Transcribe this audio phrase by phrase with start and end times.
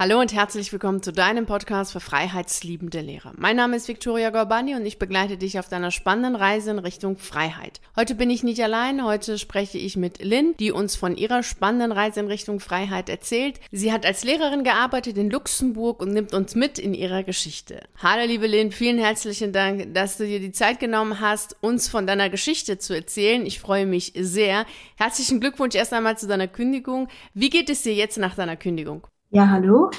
[0.00, 3.34] Hallo und herzlich willkommen zu deinem Podcast für freiheitsliebende Lehrer.
[3.36, 7.18] Mein Name ist Victoria Gorbani und ich begleite dich auf deiner spannenden Reise in Richtung
[7.18, 7.82] Freiheit.
[7.96, 11.92] Heute bin ich nicht allein, heute spreche ich mit Lynn, die uns von ihrer spannenden
[11.92, 13.60] Reise in Richtung Freiheit erzählt.
[13.72, 17.82] Sie hat als Lehrerin gearbeitet in Luxemburg und nimmt uns mit in ihrer Geschichte.
[18.02, 22.06] Hallo liebe Lynn, vielen herzlichen Dank, dass du dir die Zeit genommen hast, uns von
[22.06, 23.44] deiner Geschichte zu erzählen.
[23.44, 24.64] Ich freue mich sehr.
[24.96, 27.08] Herzlichen Glückwunsch erst einmal zu deiner Kündigung.
[27.34, 29.06] Wie geht es dir jetzt nach deiner Kündigung?
[29.30, 29.90] Ja, hallo.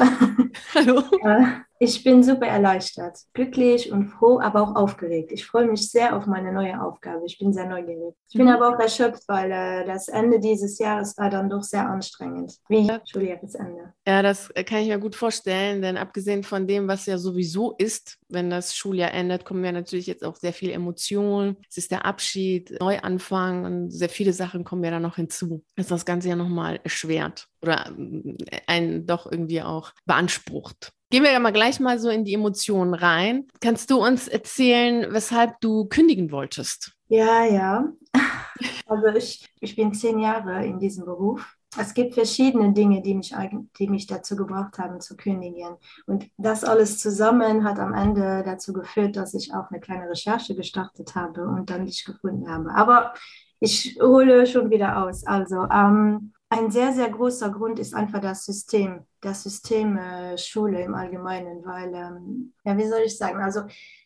[0.75, 1.03] Hallo.
[1.83, 5.31] ich bin super erleichtert, glücklich und froh, aber auch aufgeregt.
[5.31, 7.23] Ich freue mich sehr auf meine neue Aufgabe.
[7.25, 8.13] Ich bin sehr neugierig.
[8.29, 8.51] Ich bin mhm.
[8.51, 12.53] aber auch erschöpft, weil äh, das Ende dieses Jahres war dann doch sehr anstrengend.
[12.69, 13.01] Wie ja.
[13.03, 13.93] Schuljahresende.
[14.07, 17.73] Ja, das äh, kann ich mir gut vorstellen, denn abgesehen von dem, was ja sowieso
[17.79, 21.57] ist, wenn das Schuljahr endet, kommen ja natürlich jetzt auch sehr viele Emotionen.
[21.67, 25.63] Es ist der Abschied, Neuanfang und sehr viele Sachen kommen ja dann noch hinzu.
[25.75, 30.93] Das das Ganze ja nochmal erschwert oder äh, einen doch irgendwie auch beansprucht.
[31.11, 33.47] Gehen wir ja mal gleich mal so in die Emotionen rein.
[33.59, 36.93] Kannst du uns erzählen, weshalb du kündigen wolltest?
[37.07, 37.85] Ja, ja.
[38.85, 43.33] Also ich, ich bin zehn Jahre in diesem Beruf es gibt verschiedene Dinge, die mich,
[43.79, 45.77] die mich dazu gebracht haben zu kündigen.
[46.05, 50.53] Und das alles zusammen hat am Ende dazu geführt, dass ich auch eine kleine Recherche
[50.53, 52.73] gestartet habe und dann dich gefunden habe.
[52.73, 53.13] Aber
[53.59, 55.25] ich hole schon wieder aus.
[55.25, 60.83] Also ähm, ein sehr, sehr großer Grund ist einfach das System, das System äh, Schule
[60.83, 63.61] im Allgemeinen, weil, ähm, ja, wie soll ich sagen, also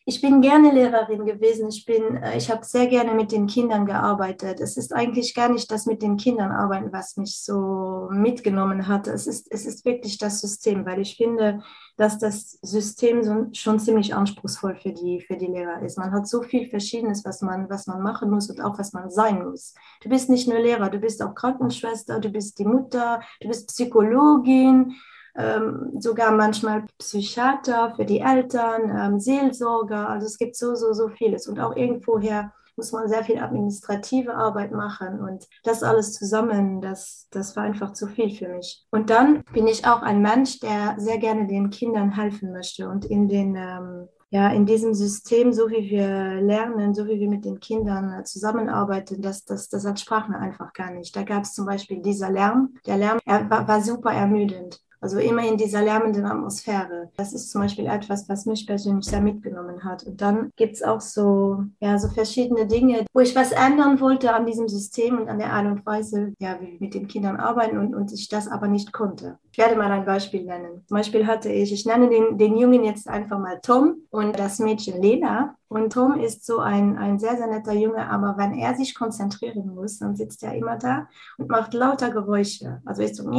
[0.08, 1.68] ich bin gerne Lehrerin gewesen.
[1.68, 4.60] Ich bin, äh, ich habe sehr gerne mit den Kindern gearbeitet.
[4.60, 9.08] Es ist eigentlich gar nicht das mit den Kindern arbeiten, was mich so mitgenommen hat.
[9.08, 11.60] Es ist, es ist wirklich das System, weil ich finde,
[11.96, 15.98] dass das System so, schon ziemlich anspruchsvoll für die, für die Lehrer ist.
[15.98, 19.10] Man hat so viel Verschiedenes, was man, was man machen muss und auch was man
[19.10, 19.74] sein muss.
[20.02, 23.66] Du bist nicht nur Lehrer, du bist auch Krankenschwester, du bist die Mutter, du bist
[23.68, 24.94] Psychologin
[25.36, 30.08] ähm, sogar manchmal Psychiater für die Eltern, ähm, Seelsorger.
[30.08, 31.46] Also es gibt so, so, so vieles.
[31.46, 37.26] Und auch irgendwoher muss man sehr viel administrative Arbeit machen und das alles zusammen, das,
[37.30, 38.84] das war einfach zu viel für mich.
[38.90, 43.06] Und dann bin ich auch ein Mensch, der sehr gerne den Kindern helfen möchte und
[43.06, 47.44] in den ähm, ja, in diesem System, so wie wir lernen, so wie wir mit
[47.44, 51.14] den Kindern zusammenarbeiten, das, das, das entsprach mir einfach gar nicht.
[51.14, 52.74] Da gab es zum Beispiel dieser Lärm.
[52.86, 54.80] Der Lärm war, war super ermüdend.
[55.06, 57.12] Also immer in dieser lärmenden Atmosphäre.
[57.16, 60.02] Das ist zum Beispiel etwas, was mich persönlich sehr mitgenommen hat.
[60.02, 64.34] Und dann gibt es auch so, ja, so verschiedene Dinge, wo ich was ändern wollte
[64.34, 67.36] an diesem System und an der Art und Weise, ja, wie wir mit den Kindern
[67.36, 69.38] arbeiten und, und ich das aber nicht konnte.
[69.56, 70.84] Ich werde mal ein Beispiel nennen.
[70.86, 74.58] Zum Beispiel hatte ich, ich nenne den, den Jungen jetzt einfach mal Tom und das
[74.58, 75.56] Mädchen Lena.
[75.68, 79.74] Und Tom ist so ein, ein sehr, sehr netter Junge, aber wenn er sich konzentrieren
[79.74, 81.08] muss, dann sitzt er immer da
[81.38, 82.82] und macht lauter Geräusche.
[82.84, 83.30] Also ist so,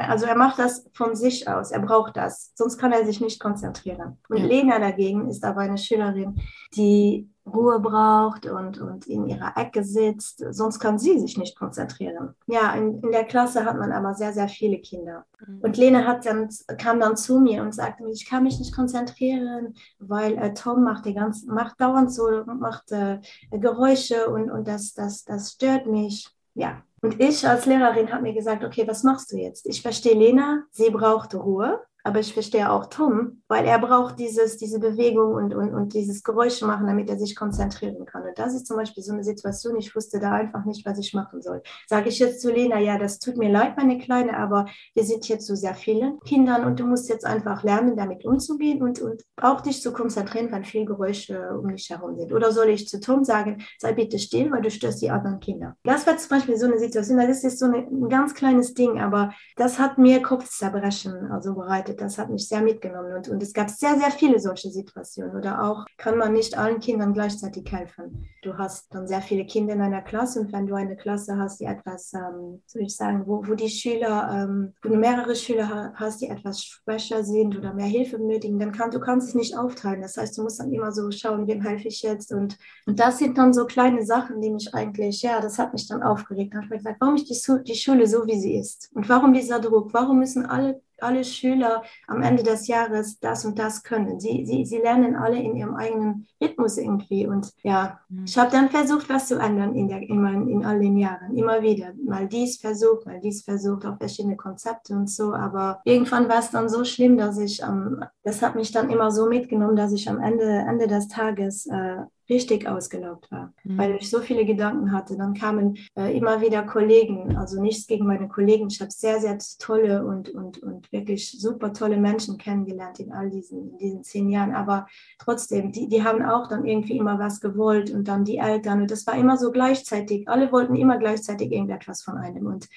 [0.00, 3.38] also er macht das von sich aus, er braucht das, sonst kann er sich nicht
[3.38, 4.18] konzentrieren.
[4.28, 6.40] Und Lena dagegen ist aber eine Schülerin,
[6.74, 10.44] die Ruhe braucht und, und in ihrer Ecke sitzt.
[10.50, 12.34] Sonst kann sie sich nicht konzentrieren.
[12.46, 15.24] Ja, in, in der Klasse hat man aber sehr, sehr viele Kinder.
[15.46, 15.60] Mhm.
[15.60, 16.48] Und Lena hat dann,
[16.78, 20.82] kam dann zu mir und sagte mir, ich kann mich nicht konzentrieren, weil äh, Tom
[20.82, 23.20] macht, die ganze, macht dauernd so, macht äh,
[23.50, 26.28] Geräusche und, und das, das, das stört mich.
[26.54, 29.66] Ja, und ich als Lehrerin habe mir gesagt, okay, was machst du jetzt?
[29.66, 31.80] Ich verstehe Lena, sie braucht Ruhe.
[32.06, 36.22] Aber ich verstehe auch Tom, weil er braucht dieses, diese Bewegung und, und, und dieses
[36.22, 38.22] Geräusche machen, damit er sich konzentrieren kann.
[38.22, 41.14] Und das ist zum Beispiel so eine Situation, ich wusste da einfach nicht, was ich
[41.14, 41.62] machen soll.
[41.88, 45.26] Sage ich jetzt zu Lena, ja, das tut mir leid, meine Kleine, aber wir sind
[45.26, 49.24] jetzt so sehr viele Kindern und du musst jetzt einfach lernen, damit umzugehen und, und
[49.42, 52.32] auch dich zu konzentrieren, wenn viel Geräusche um dich herum sind.
[52.32, 55.74] Oder soll ich zu Tom sagen, sei bitte still, weil du störst die anderen Kinder.
[55.82, 59.32] Das war zum Beispiel so eine Situation, das ist so ein ganz kleines Ding, aber
[59.56, 63.14] das hat mir Kopfzerbrechen also bereitet das hat mich sehr mitgenommen.
[63.14, 65.36] Und, und es gab sehr, sehr viele solche Situationen.
[65.36, 68.28] Oder auch kann man nicht allen Kindern gleichzeitig helfen.
[68.42, 71.60] Du hast dann sehr viele Kinder in einer Klasse und wenn du eine Klasse hast,
[71.60, 75.92] die etwas, ähm, soll ich sagen, wo, wo die Schüler, ähm, wo du mehrere Schüler
[75.94, 79.56] hast, die etwas schwächer sind oder mehr Hilfe benötigen, dann kannst du kannst es nicht
[79.56, 80.02] aufteilen.
[80.02, 82.32] Das heißt, du musst dann immer so schauen, wem helfe ich jetzt.
[82.32, 82.56] Und,
[82.86, 86.02] und das sind dann so kleine Sachen, die mich eigentlich, ja, das hat mich dann
[86.02, 86.54] aufgeregt.
[86.54, 88.90] Da habe ich mir gesagt, warum ist die, die Schule so, wie sie ist?
[88.94, 89.92] Und warum dieser Druck?
[89.92, 94.20] Warum müssen alle alle Schüler am Ende des Jahres das und das können.
[94.20, 97.26] Sie, sie, sie lernen alle in ihrem eigenen Rhythmus irgendwie.
[97.26, 98.24] Und ja, mhm.
[98.24, 101.36] ich habe dann versucht, was zu ändern in, der, in, mein, in all den Jahren.
[101.36, 101.92] Immer wieder.
[102.04, 105.32] Mal dies versucht, mal dies versucht, auch verschiedene Konzepte und so.
[105.32, 109.10] Aber irgendwann war es dann so schlimm, dass ich, ähm, das hat mich dann immer
[109.10, 113.78] so mitgenommen, dass ich am Ende, Ende des Tages äh, richtig ausgelaugt war, mhm.
[113.78, 115.16] weil ich so viele Gedanken hatte.
[115.16, 118.68] Dann kamen äh, immer wieder Kollegen, also nichts gegen meine Kollegen.
[118.68, 123.30] Ich habe sehr, sehr tolle und, und, und wirklich super tolle Menschen kennengelernt in all
[123.30, 124.54] diesen, in diesen zehn Jahren.
[124.54, 124.86] Aber
[125.18, 128.82] trotzdem, die, die haben auch dann irgendwie immer was gewollt und dann die Eltern.
[128.82, 130.28] Und das war immer so gleichzeitig.
[130.28, 132.46] Alle wollten immer gleichzeitig irgendetwas von einem.
[132.46, 132.68] Und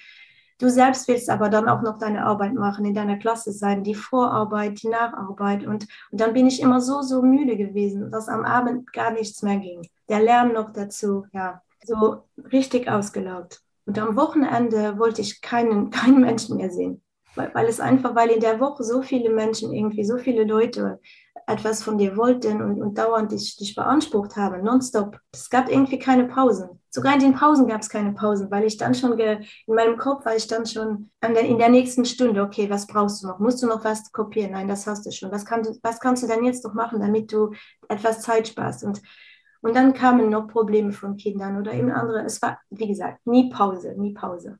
[0.60, 3.96] Du selbst willst aber dann auch noch deine Arbeit machen, in deiner Klasse sein, die
[3.96, 5.66] Vorarbeit, die Nacharbeit.
[5.66, 9.42] Und, und dann bin ich immer so, so müde gewesen, dass am Abend gar nichts
[9.42, 9.88] mehr ging.
[10.10, 13.62] Der Lärm noch dazu, ja, so richtig ausgelaugt.
[13.86, 17.02] Und am Wochenende wollte ich keinen, keinen Menschen mehr sehen.
[17.40, 21.00] Weil, weil es einfach, weil in der Woche so viele Menschen irgendwie, so viele Leute
[21.48, 25.18] etwas von dir wollten und, und dauernd dich, dich beansprucht haben, nonstop.
[25.32, 26.82] Es gab irgendwie keine Pausen.
[26.90, 30.26] Sogar in den Pausen gab es keine Pausen, weil ich dann schon, in meinem Kopf
[30.26, 33.40] war ich dann schon der, in der nächsten Stunde, okay, was brauchst du noch?
[33.40, 34.52] Musst du noch was kopieren?
[34.52, 35.32] Nein, das hast du schon.
[35.32, 37.54] Was, kann, was kannst du denn jetzt noch machen, damit du
[37.88, 38.84] etwas Zeit sparst?
[38.84, 39.02] Und,
[39.62, 42.26] und dann kamen noch Probleme von Kindern oder eben andere.
[42.26, 44.60] Es war, wie gesagt, nie Pause, nie Pause.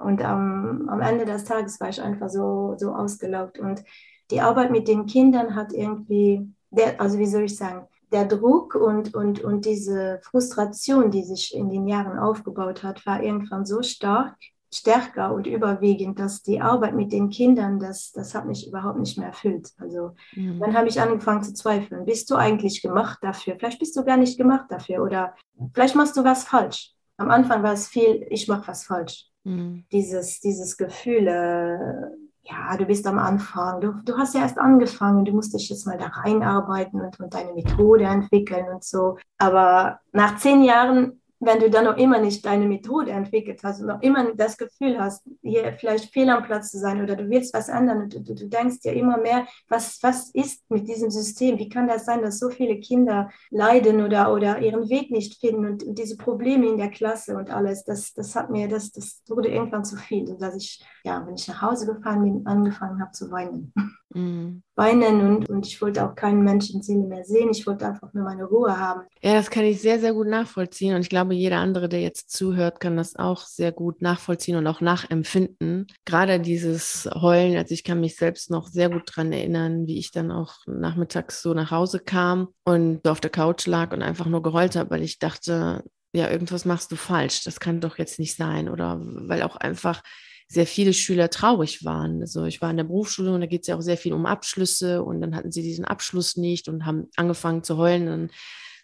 [0.00, 3.58] Und ähm, am Ende des Tages war ich einfach so, so ausgelaugt.
[3.58, 3.84] Und
[4.30, 8.74] die Arbeit mit den Kindern hat irgendwie, der, also wie soll ich sagen, der Druck
[8.74, 13.82] und, und, und diese Frustration, die sich in den Jahren aufgebaut hat, war irgendwann so
[13.82, 14.36] stark,
[14.72, 19.18] stärker und überwiegend, dass die Arbeit mit den Kindern, das, das hat mich überhaupt nicht
[19.18, 19.70] mehr erfüllt.
[19.78, 20.60] Also mhm.
[20.60, 22.04] dann habe ich angefangen zu zweifeln.
[22.04, 23.56] Bist du eigentlich gemacht dafür?
[23.58, 25.34] Vielleicht bist du gar nicht gemacht dafür oder
[25.74, 26.92] vielleicht machst du was falsch.
[27.16, 29.29] Am Anfang war es viel, ich mache was falsch.
[29.44, 29.84] Mhm.
[29.92, 35.24] Dieses, dieses Gefühl, äh, ja, du bist am Anfang, du, du hast ja erst angefangen,
[35.24, 39.18] du musst dich jetzt mal da reinarbeiten und, und deine Methode entwickeln und so.
[39.38, 43.86] Aber nach zehn Jahren wenn du dann noch immer nicht deine Methode entwickelt hast und
[43.86, 47.54] noch immer das Gefühl hast, hier vielleicht fehl am Platz zu sein oder du willst
[47.54, 51.58] was ändern und du, du, denkst ja immer mehr, was, was ist mit diesem System?
[51.58, 55.64] Wie kann das sein, dass so viele Kinder leiden oder, oder ihren Weg nicht finden
[55.64, 59.22] und, und diese Probleme in der Klasse und alles, das, das hat mir, das, das
[59.28, 63.12] wurde irgendwann zu viel, sodass ich, ja, wenn ich nach Hause gefahren bin, angefangen habe
[63.12, 63.72] zu weinen.
[64.14, 64.62] Mhm.
[64.74, 67.50] Weinen und, und ich wollte auch keinen Menschen mehr sehen.
[67.50, 69.02] Ich wollte einfach nur meine Ruhe haben.
[69.22, 70.94] Ja, das kann ich sehr, sehr gut nachvollziehen.
[70.94, 74.66] Und ich glaube, jeder andere, der jetzt zuhört, kann das auch sehr gut nachvollziehen und
[74.66, 75.86] auch nachempfinden.
[76.04, 80.10] Gerade dieses Heulen, also ich kann mich selbst noch sehr gut daran erinnern, wie ich
[80.10, 84.42] dann auch nachmittags so nach Hause kam und auf der Couch lag und einfach nur
[84.42, 87.44] geheult habe, weil ich dachte, ja, irgendwas machst du falsch.
[87.44, 88.68] Das kann doch jetzt nicht sein.
[88.68, 90.02] Oder weil auch einfach
[90.50, 92.20] sehr viele Schüler traurig waren.
[92.20, 94.26] Also ich war in der Berufsschule und da geht es ja auch sehr viel um
[94.26, 98.08] Abschlüsse und dann hatten sie diesen Abschluss nicht und haben angefangen zu heulen.
[98.08, 98.32] Und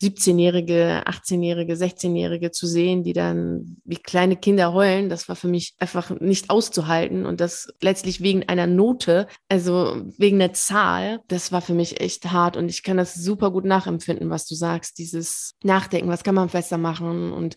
[0.01, 5.75] 17-Jährige, 18-Jährige, 16-Jährige zu sehen, die dann wie kleine Kinder heulen, das war für mich
[5.79, 11.63] einfach nicht auszuhalten und das letztlich wegen einer Note, also wegen der Zahl, das war
[11.63, 15.55] für mich echt hart und ich kann das super gut nachempfinden, was du sagst, dieses
[15.65, 17.57] Nachdenken, was kann man besser machen und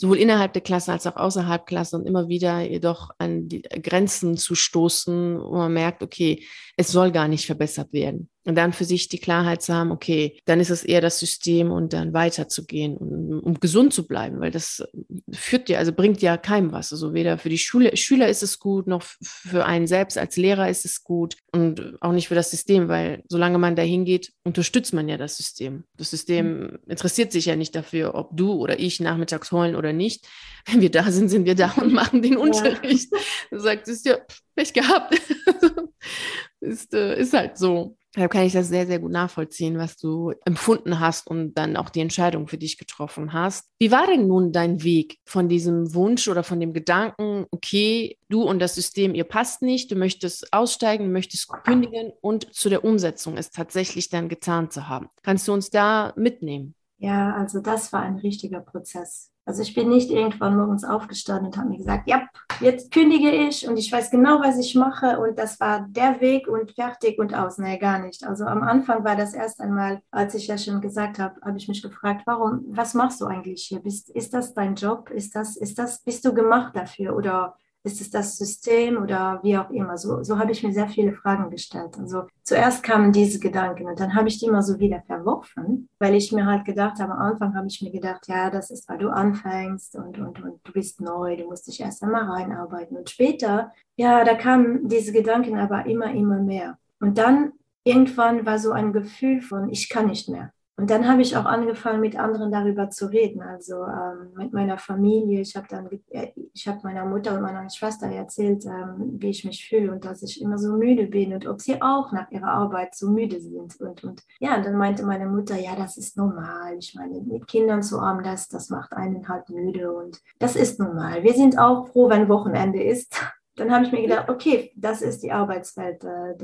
[0.00, 4.36] sowohl innerhalb der Klasse als auch außerhalb Klasse und immer wieder jedoch an die Grenzen
[4.36, 6.46] zu stoßen, wo man merkt, okay,
[6.76, 8.30] es soll gar nicht verbessert werden.
[8.48, 11.70] Und dann für sich die Klarheit zu haben, okay, dann ist es eher das System
[11.70, 14.82] und dann weiterzugehen, um, um gesund zu bleiben, weil das
[15.30, 16.90] führt ja, also bringt ja keinem was.
[16.90, 20.70] Also weder für die Schule, Schüler ist es gut, noch für einen selbst als Lehrer
[20.70, 24.94] ist es gut und auch nicht für das System, weil solange man dahin geht, unterstützt
[24.94, 25.84] man ja das System.
[25.98, 26.78] Das System mhm.
[26.86, 30.26] interessiert sich ja nicht dafür, ob du oder ich nachmittags heulen oder nicht.
[30.64, 33.12] Wenn wir da sind, sind wir da und machen den Unterricht.
[33.12, 33.18] Ja.
[33.50, 34.16] Du sagst, ist ja
[34.56, 35.20] Pech gehabt.
[36.60, 37.96] ist, äh, ist halt so.
[38.14, 41.90] Deshalb kann ich das sehr, sehr gut nachvollziehen, was du empfunden hast und dann auch
[41.90, 43.68] die Entscheidung für dich getroffen hast.
[43.78, 48.42] Wie war denn nun dein Weg von diesem Wunsch oder von dem Gedanken, okay, du
[48.42, 53.36] und das System, ihr passt nicht, du möchtest aussteigen, möchtest kündigen und zu der Umsetzung
[53.36, 55.08] es tatsächlich dann getan zu haben?
[55.22, 56.74] Kannst du uns da mitnehmen?
[56.96, 59.30] Ja, also das war ein richtiger Prozess.
[59.48, 62.28] Also ich bin nicht irgendwann morgens aufgestanden und habe mir gesagt, ja,
[62.60, 66.46] jetzt kündige ich und ich weiß genau, was ich mache und das war der Weg
[66.48, 67.56] und fertig und aus.
[67.56, 68.26] Nee, gar nicht.
[68.26, 71.66] Also am Anfang war das erst einmal, als ich ja schon gesagt habe, habe ich
[71.66, 73.80] mich gefragt, warum, was machst du eigentlich hier?
[73.80, 75.08] Bist, ist das dein Job?
[75.08, 79.56] Ist das, ist das, bist du gemacht dafür oder ist es das System oder wie
[79.56, 79.96] auch immer?
[79.96, 81.96] So, so habe ich mir sehr viele Fragen gestellt.
[81.98, 86.14] Also zuerst kamen diese Gedanken und dann habe ich die immer so wieder verworfen, weil
[86.14, 88.98] ich mir halt gedacht habe, am Anfang habe ich mir gedacht, ja, das ist, weil
[88.98, 92.96] du anfängst und, und, und du bist neu, du musst dich erst einmal reinarbeiten.
[92.96, 96.78] Und später, ja, da kamen diese Gedanken aber immer, immer mehr.
[97.00, 97.52] Und dann
[97.84, 100.52] irgendwann war so ein Gefühl von, ich kann nicht mehr.
[100.78, 104.78] Und dann habe ich auch angefangen, mit anderen darüber zu reden, also ähm, mit meiner
[104.78, 105.40] Familie.
[105.40, 109.44] Ich habe dann, äh, ich habe meiner Mutter und meiner Schwester erzählt, ähm, wie ich
[109.44, 112.52] mich fühle und dass ich immer so müde bin und ob sie auch nach ihrer
[112.52, 113.80] Arbeit so müde sind.
[113.80, 116.76] Und, und ja, und dann meinte meine Mutter, ja, das ist normal.
[116.78, 120.78] Ich meine, mit Kindern zu arm, das, das macht einen halt müde und das ist
[120.78, 121.24] normal.
[121.24, 123.20] Wir sind auch froh, wenn Wochenende ist.
[123.56, 126.36] Dann habe ich mir gedacht, okay, das ist die Arbeitswelt, äh,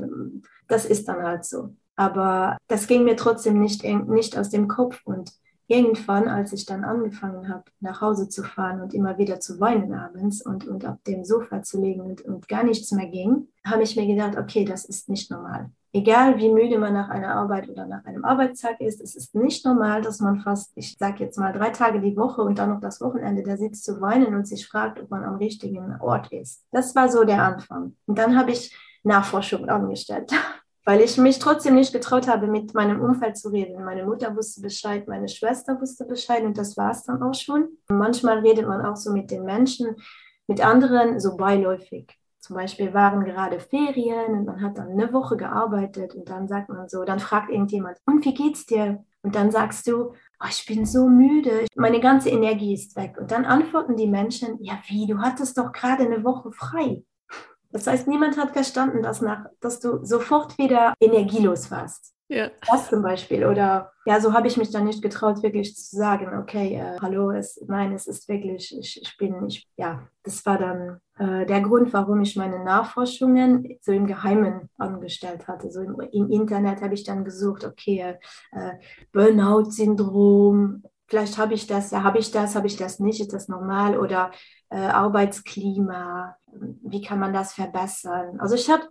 [0.67, 1.69] das ist dann halt so.
[1.95, 5.01] Aber das ging mir trotzdem nicht, nicht aus dem Kopf.
[5.05, 5.31] Und
[5.67, 9.93] irgendwann, als ich dann angefangen habe, nach Hause zu fahren und immer wieder zu weinen
[9.93, 13.83] abends und, und auf dem Sofa zu liegen und, und gar nichts mehr ging, habe
[13.83, 15.71] ich mir gedacht, okay, das ist nicht normal.
[15.91, 19.65] Egal wie müde man nach einer Arbeit oder nach einem Arbeitstag ist, es ist nicht
[19.65, 22.81] normal, dass man fast, ich sage jetzt mal, drei Tage die Woche und dann noch
[22.81, 26.65] das Wochenende da sitzt zu weinen und sich fragt, ob man am richtigen Ort ist.
[26.71, 27.95] Das war so der Anfang.
[28.07, 30.31] Und dann habe ich Nachforschung angestellt
[30.85, 33.83] weil ich mich trotzdem nicht getraut habe, mit meinem Umfeld zu reden.
[33.83, 37.69] Meine Mutter wusste Bescheid, meine Schwester wusste Bescheid und das war es dann auch schon.
[37.89, 39.95] manchmal redet man auch so mit den Menschen,
[40.47, 42.07] mit anderen so beiläufig.
[42.39, 46.69] Zum Beispiel waren gerade Ferien und man hat dann eine Woche gearbeitet und dann sagt
[46.69, 49.03] man so, dann fragt irgendjemand, und wie geht's dir?
[49.23, 53.17] Und dann sagst du, oh, ich bin so müde, meine ganze Energie ist weg.
[53.19, 57.03] Und dann antworten die Menschen, ja wie, du hattest doch gerade eine Woche frei.
[57.75, 62.13] Das heißt, niemand hat verstanden, dass, nach, dass du sofort wieder energielos warst.
[62.29, 62.49] Ja.
[62.65, 63.45] Das zum Beispiel.
[63.45, 67.31] Oder ja, so habe ich mich dann nicht getraut, wirklich zu sagen, okay, äh, hallo,
[67.31, 71.59] es, nein, es ist wirklich, ich, ich bin, ich, ja, das war dann äh, der
[71.59, 75.69] Grund, warum ich meine Nachforschungen so im Geheimen angestellt hatte.
[75.69, 78.15] So im, im Internet habe ich dann gesucht, okay,
[78.53, 78.71] äh,
[79.11, 83.49] Burnout-Syndrom, vielleicht habe ich das, ja, habe ich das, habe ich das nicht, ist das
[83.49, 84.37] normal oder äh,
[84.69, 86.35] Arbeitsklima,
[86.83, 88.39] wie kann man das verbessern?
[88.39, 88.87] Also ich habe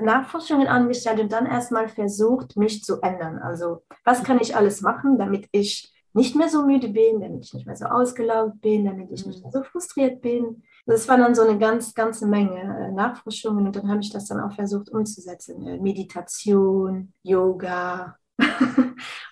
[0.00, 3.38] Nachforschungen angestellt und dann erstmal versucht, mich zu ändern.
[3.38, 7.54] Also was kann ich alles machen, damit ich nicht mehr so müde bin, damit ich
[7.54, 10.62] nicht mehr so ausgelaugt bin, damit ich nicht mehr so frustriert bin.
[10.86, 14.26] Das war dann so eine ganz, ganze Menge äh, Nachforschungen und dann habe ich das
[14.26, 15.64] dann auch versucht umzusetzen.
[15.66, 18.16] Äh, Meditation, Yoga,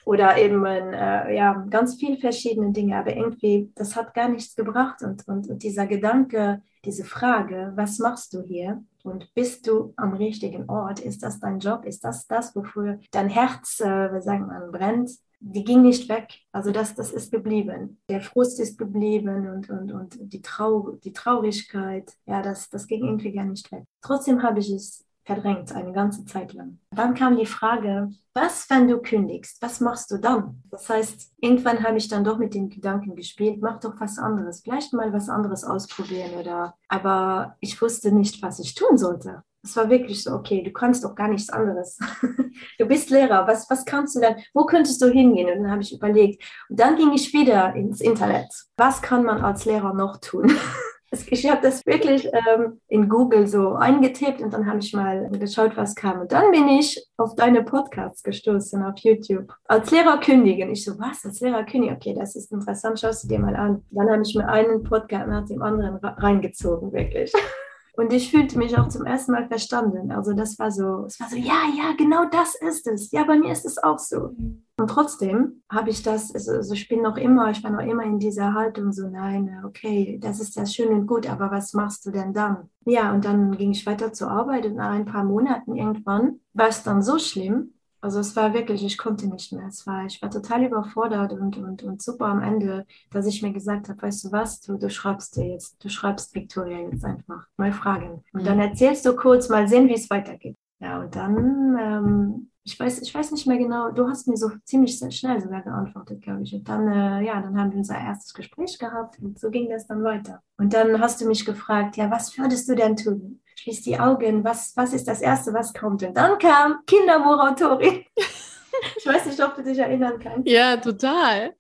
[0.09, 2.97] oder eben äh, ja, ganz viele verschiedene Dinge.
[2.97, 5.03] Aber irgendwie, das hat gar nichts gebracht.
[5.03, 8.83] Und, und, und dieser Gedanke, diese Frage, was machst du hier?
[9.05, 10.99] Und bist du am richtigen Ort?
[11.01, 11.85] Ist das dein Job?
[11.85, 15.11] Ist das das, wofür dein Herz, äh, wie sagen man, brennt?
[15.41, 16.41] Die ging nicht weg.
[16.53, 18.01] Also das, das ist geblieben.
[18.09, 23.05] Der Frust ist geblieben und, und, und die, Trau die Traurigkeit, ja, das, das ging
[23.05, 23.85] irgendwie gar nicht weg.
[24.01, 26.79] Trotzdem habe ich es verdrängt, eine ganze Zeit lang.
[26.91, 29.61] Dann kam die Frage, was, wenn du kündigst?
[29.61, 30.63] Was machst du dann?
[30.71, 34.63] Das heißt, irgendwann habe ich dann doch mit den Gedanken gespielt, mach doch was anderes,
[34.63, 39.43] vielleicht mal was anderes ausprobieren oder, aber ich wusste nicht, was ich tun sollte.
[39.63, 41.99] Es war wirklich so, okay, du kannst doch gar nichts anderes.
[42.79, 45.51] du bist Lehrer, was, was kannst du dann, wo könntest du hingehen?
[45.51, 46.43] Und dann habe ich überlegt.
[46.71, 48.49] Und dann ging ich wieder ins Internet.
[48.79, 50.51] Was kann man als Lehrer noch tun?
[51.11, 55.77] Ich habe das wirklich ähm, in Google so eingetippt und dann habe ich mal geschaut,
[55.77, 56.21] was kam.
[56.21, 59.53] Und dann bin ich auf deine Podcasts gestoßen auf YouTube.
[59.65, 60.71] Als Lehrer kündigen.
[60.71, 61.25] Ich so, was?
[61.25, 61.97] Als Lehrer kündigen?
[61.97, 63.83] Okay, das ist interessant, schaust du dir mal an.
[63.91, 67.33] Dann habe ich mir einen Podcast nach dem anderen reingezogen, wirklich.
[67.99, 70.13] Und ich fühlte mich auch zum ersten Mal verstanden.
[70.13, 73.11] Also das war so, es war so, ja, ja, genau das ist es.
[73.11, 74.37] Ja, bei mir ist es auch so.
[74.79, 78.05] Und trotzdem habe ich das, also, also ich bin noch immer, ich war noch immer
[78.05, 82.07] in dieser Haltung so, nein, okay, das ist ja schön und gut, aber was machst
[82.07, 82.69] du denn dann?
[82.87, 86.69] Ja, und dann ging ich weiter zur Arbeit und nach ein paar Monaten irgendwann war
[86.69, 89.67] es dann so schlimm, also es war wirklich, ich konnte nicht mehr.
[89.67, 93.53] Es war, ich war total überfordert und, und, und super am Ende, dass ich mir
[93.53, 97.47] gesagt habe, weißt du was, du, du schreibst dir jetzt, du schreibst Victoria jetzt einfach
[97.57, 98.23] mal Fragen.
[98.33, 98.65] Und dann mhm.
[98.65, 100.57] erzählst du kurz, mal sehen, wie es weitergeht.
[100.81, 104.51] Ja, und dann, ähm, ich weiß, ich weiß nicht mehr genau, du hast mir so
[104.65, 106.55] ziemlich schnell sogar geantwortet, glaube ich.
[106.55, 109.87] Und dann, äh, ja, dann haben wir unser erstes Gespräch gehabt und so ging das
[109.87, 110.43] dann weiter.
[110.57, 113.41] Und dann hast du mich gefragt, ja, was würdest du denn tun?
[113.59, 116.03] Schließ die Augen, was, was ist das Erste, was kommt?
[116.03, 118.05] Und dann kam Kinderbuchautorin.
[118.17, 120.49] ich weiß nicht, ob du dich erinnern kannst.
[120.49, 121.55] Ja, total.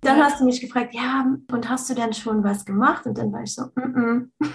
[0.00, 3.06] Dann hast du mich gefragt, ja, und hast du denn schon was gemacht?
[3.06, 4.28] Und dann war ich so, mm -mm.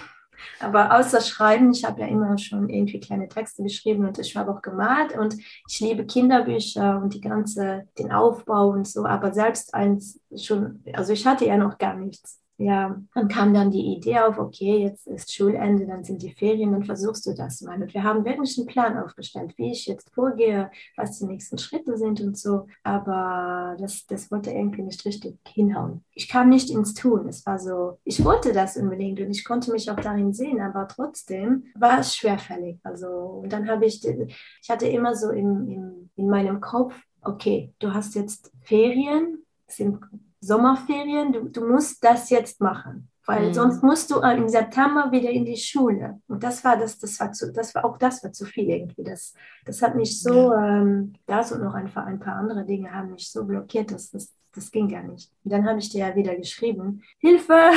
[0.60, 4.52] Aber außer Schreiben, ich habe ja immer schon irgendwie kleine Texte geschrieben und ich habe
[4.52, 9.74] auch gemalt und ich liebe Kinderbücher und die ganze, den Aufbau und so, aber selbst
[9.74, 14.18] eins schon, also ich hatte ja noch gar nichts ja, dann kam dann die Idee
[14.18, 17.80] auf, okay, jetzt ist Schulende, dann sind die Ferien, dann versuchst du das mal.
[17.80, 21.96] Und wir haben wirklich einen Plan aufgestellt, wie ich jetzt vorgehe, was die nächsten Schritte
[21.96, 22.66] sind und so.
[22.82, 26.04] Aber das, das wollte irgendwie nicht richtig hinhauen.
[26.14, 27.28] Ich kam nicht ins Tun.
[27.28, 30.88] Es war so, ich wollte das unbedingt und ich konnte mich auch darin sehen, aber
[30.88, 32.80] trotzdem war es schwerfällig.
[32.82, 37.72] Also, und dann habe ich, ich hatte immer so im, im, in meinem Kopf, okay,
[37.78, 40.00] du hast jetzt Ferien, sind
[40.40, 43.10] Sommerferien, du, du musst das jetzt machen.
[43.28, 43.52] Weil mhm.
[43.52, 46.18] sonst musst du im September wieder in die Schule.
[46.28, 49.04] Und das war das, das war zu, das war auch das war zu viel irgendwie.
[49.04, 49.34] Das,
[49.66, 50.78] das hat mich so, ja.
[50.78, 54.34] ähm, das und noch einfach ein paar andere Dinge haben mich so blockiert, dass das,
[54.54, 55.30] das ging gar nicht.
[55.44, 57.72] Und dann habe ich dir ja wieder geschrieben, Hilfe!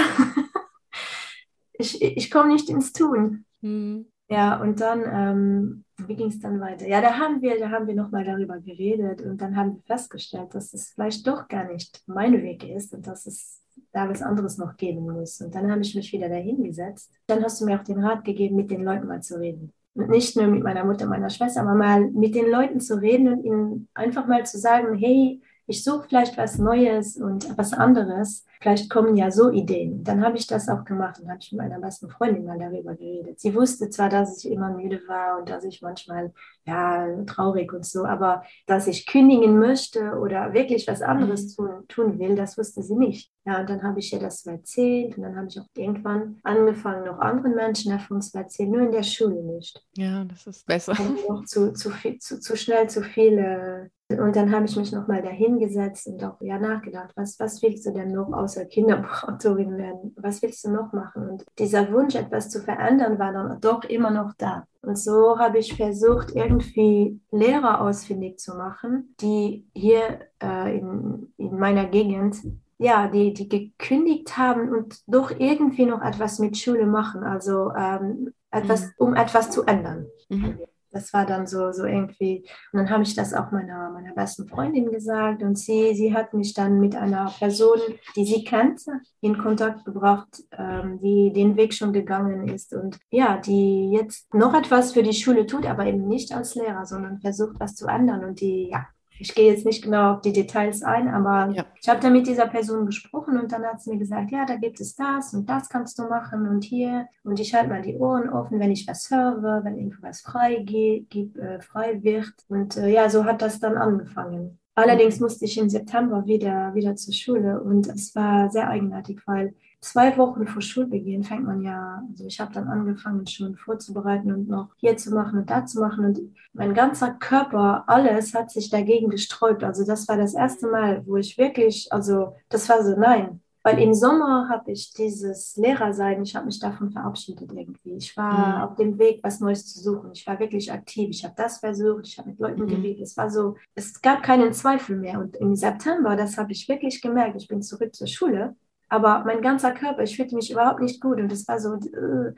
[1.73, 3.45] ich, ich komme nicht ins Tun.
[3.59, 4.10] Mhm.
[4.31, 6.87] Ja, und dann, ähm, wie ging es dann weiter?
[6.87, 10.55] Ja, da haben wir, da haben wir nochmal darüber geredet und dann haben wir festgestellt,
[10.55, 13.61] dass es vielleicht doch gar nicht mein Weg ist und dass es
[13.91, 15.41] da was anderes noch geben muss.
[15.41, 17.11] Und dann habe ich mich wieder dahingesetzt.
[17.27, 19.73] Dann hast du mir auch den Rat gegeben, mit den Leuten mal zu reden.
[19.95, 23.27] Und nicht nur mit meiner Mutter, meiner Schwester, aber mal mit den Leuten zu reden
[23.27, 28.45] und ihnen einfach mal zu sagen, hey, ich suche vielleicht was Neues und was anderes.
[28.61, 30.03] Vielleicht kommen ja so Ideen.
[30.03, 32.93] Dann habe ich das auch gemacht und habe ich mit meiner besten Freundin mal darüber
[32.93, 33.39] geredet.
[33.39, 36.31] Sie wusste zwar, dass ich immer müde war und dass ich manchmal
[36.67, 41.63] ja traurig und so, aber dass ich kündigen möchte oder wirklich was anderes mhm.
[41.65, 43.31] tun, tun will, das wusste sie nicht.
[43.45, 47.05] Ja, und dann habe ich ihr das erzählt und dann habe ich auch irgendwann angefangen,
[47.05, 49.83] noch anderen Menschen davon zu erzählen, nur in der Schule nicht.
[49.97, 50.93] Ja, das ist besser.
[51.27, 53.89] Noch zu, zu, viel, zu, zu schnell zu viele
[54.19, 57.91] und dann habe ich mich nochmal dahingesetzt und auch ja nachgedacht, was, was willst du
[57.91, 60.13] denn noch außer Kinderbuchautorin werden?
[60.17, 61.29] Was willst du noch machen?
[61.29, 64.65] Und dieser Wunsch, etwas zu verändern, war dann doch immer noch da.
[64.81, 71.57] Und so habe ich versucht, irgendwie Lehrer ausfindig zu machen, die hier äh, in, in
[71.57, 72.37] meiner Gegend
[72.79, 78.33] ja, die, die gekündigt haben und doch irgendwie noch etwas mit Schule machen, also ähm,
[78.49, 78.91] etwas, mhm.
[78.97, 80.07] um etwas zu ändern.
[80.29, 80.57] Mhm
[80.91, 84.47] das war dann so, so irgendwie, und dann habe ich das auch meiner, meiner besten
[84.47, 87.79] Freundin gesagt und sie, sie hat mich dann mit einer Person,
[88.15, 93.37] die sie kannte, in Kontakt gebracht, ähm, die den Weg schon gegangen ist und ja,
[93.37, 97.59] die jetzt noch etwas für die Schule tut, aber eben nicht als Lehrer, sondern versucht,
[97.59, 98.87] was zu ändern und die, ja,
[99.21, 101.65] ich gehe jetzt nicht genau auf die Details ein, aber ja.
[101.79, 104.55] ich habe da mit dieser Person gesprochen und dann hat sie mir gesagt, ja, da
[104.55, 107.07] gibt es das und das kannst du machen und hier.
[107.23, 111.37] Und ich halte mal die Ohren offen, wenn ich was höre, wenn irgendwas frei, geht,
[111.37, 112.33] äh, frei wird.
[112.47, 114.57] Und äh, ja, so hat das dann angefangen.
[114.75, 119.53] Allerdings musste ich im September wieder, wieder zur Schule und es war sehr eigenartig, weil
[119.81, 124.47] zwei Wochen vor Schulbeginn fängt man ja, also ich habe dann angefangen schon vorzubereiten und
[124.47, 126.21] noch hier zu machen und da zu machen und
[126.53, 129.63] mein ganzer Körper, alles hat sich dagegen gesträubt.
[129.63, 133.79] Also das war das erste Mal, wo ich wirklich, also das war so, nein, weil
[133.79, 137.95] im Sommer habe ich dieses Lehrersein, ich habe mich davon verabschiedet irgendwie.
[137.95, 138.61] Ich war mhm.
[138.63, 140.11] auf dem Weg, was Neues zu suchen.
[140.13, 141.09] Ich war wirklich aktiv.
[141.09, 142.67] Ich habe das versucht, ich habe mit Leuten mhm.
[142.67, 143.01] geredet.
[143.01, 145.19] Es war so, es gab keinen Zweifel mehr.
[145.19, 148.55] Und im September, das habe ich wirklich gemerkt, ich bin zurück zur Schule
[148.91, 152.33] aber mein ganzer Körper, ich fühlte mich überhaupt nicht gut und es war so äh,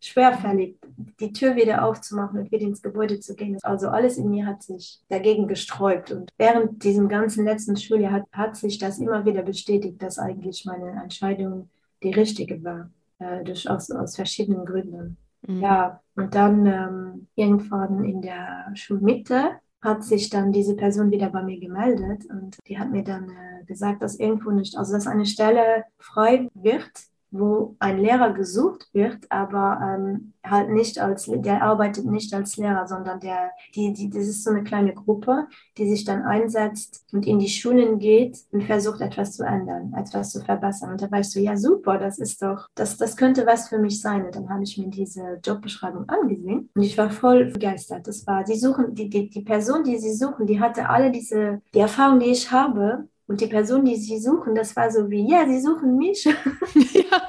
[0.00, 0.76] schwerfällig,
[1.20, 3.58] die Tür wieder aufzumachen und wieder ins Gebäude zu gehen.
[3.62, 8.24] Also alles in mir hat sich dagegen gesträubt und während diesem ganzen letzten Schuljahr hat,
[8.32, 11.68] hat sich das immer wieder bestätigt, dass eigentlich meine Entscheidung
[12.02, 15.18] die richtige war, äh, durch, aus, aus verschiedenen Gründen.
[15.46, 15.60] Mhm.
[15.60, 21.42] Ja, und dann ähm, irgendwann in der Schulmitte hat sich dann diese Person wieder bei
[21.42, 25.24] mir gemeldet und die hat mir dann äh, gesagt, dass irgendwo nicht, also dass eine
[25.26, 26.90] Stelle frei wird
[27.30, 32.86] wo ein Lehrer gesucht wird, aber ähm, halt nicht als, der arbeitet nicht als Lehrer,
[32.86, 35.46] sondern der, die, die, das ist so eine kleine Gruppe,
[35.78, 40.32] die sich dann einsetzt und in die Schulen geht und versucht, etwas zu ändern, etwas
[40.32, 40.92] zu verbessern.
[40.92, 43.78] Und da war ich so, ja super, das ist doch, das, das könnte was für
[43.78, 44.24] mich sein.
[44.24, 48.06] Und dann habe ich mir diese Jobbeschreibung angesehen und ich war voll begeistert.
[48.06, 51.60] Das war, die suchen, die, die, die Person, die sie suchen, die hatte alle diese,
[51.74, 55.30] die Erfahrung, die ich habe, und die Person, die sie suchen, das war so wie,
[55.30, 56.24] ja, sie suchen mich.
[56.92, 57.22] Ja.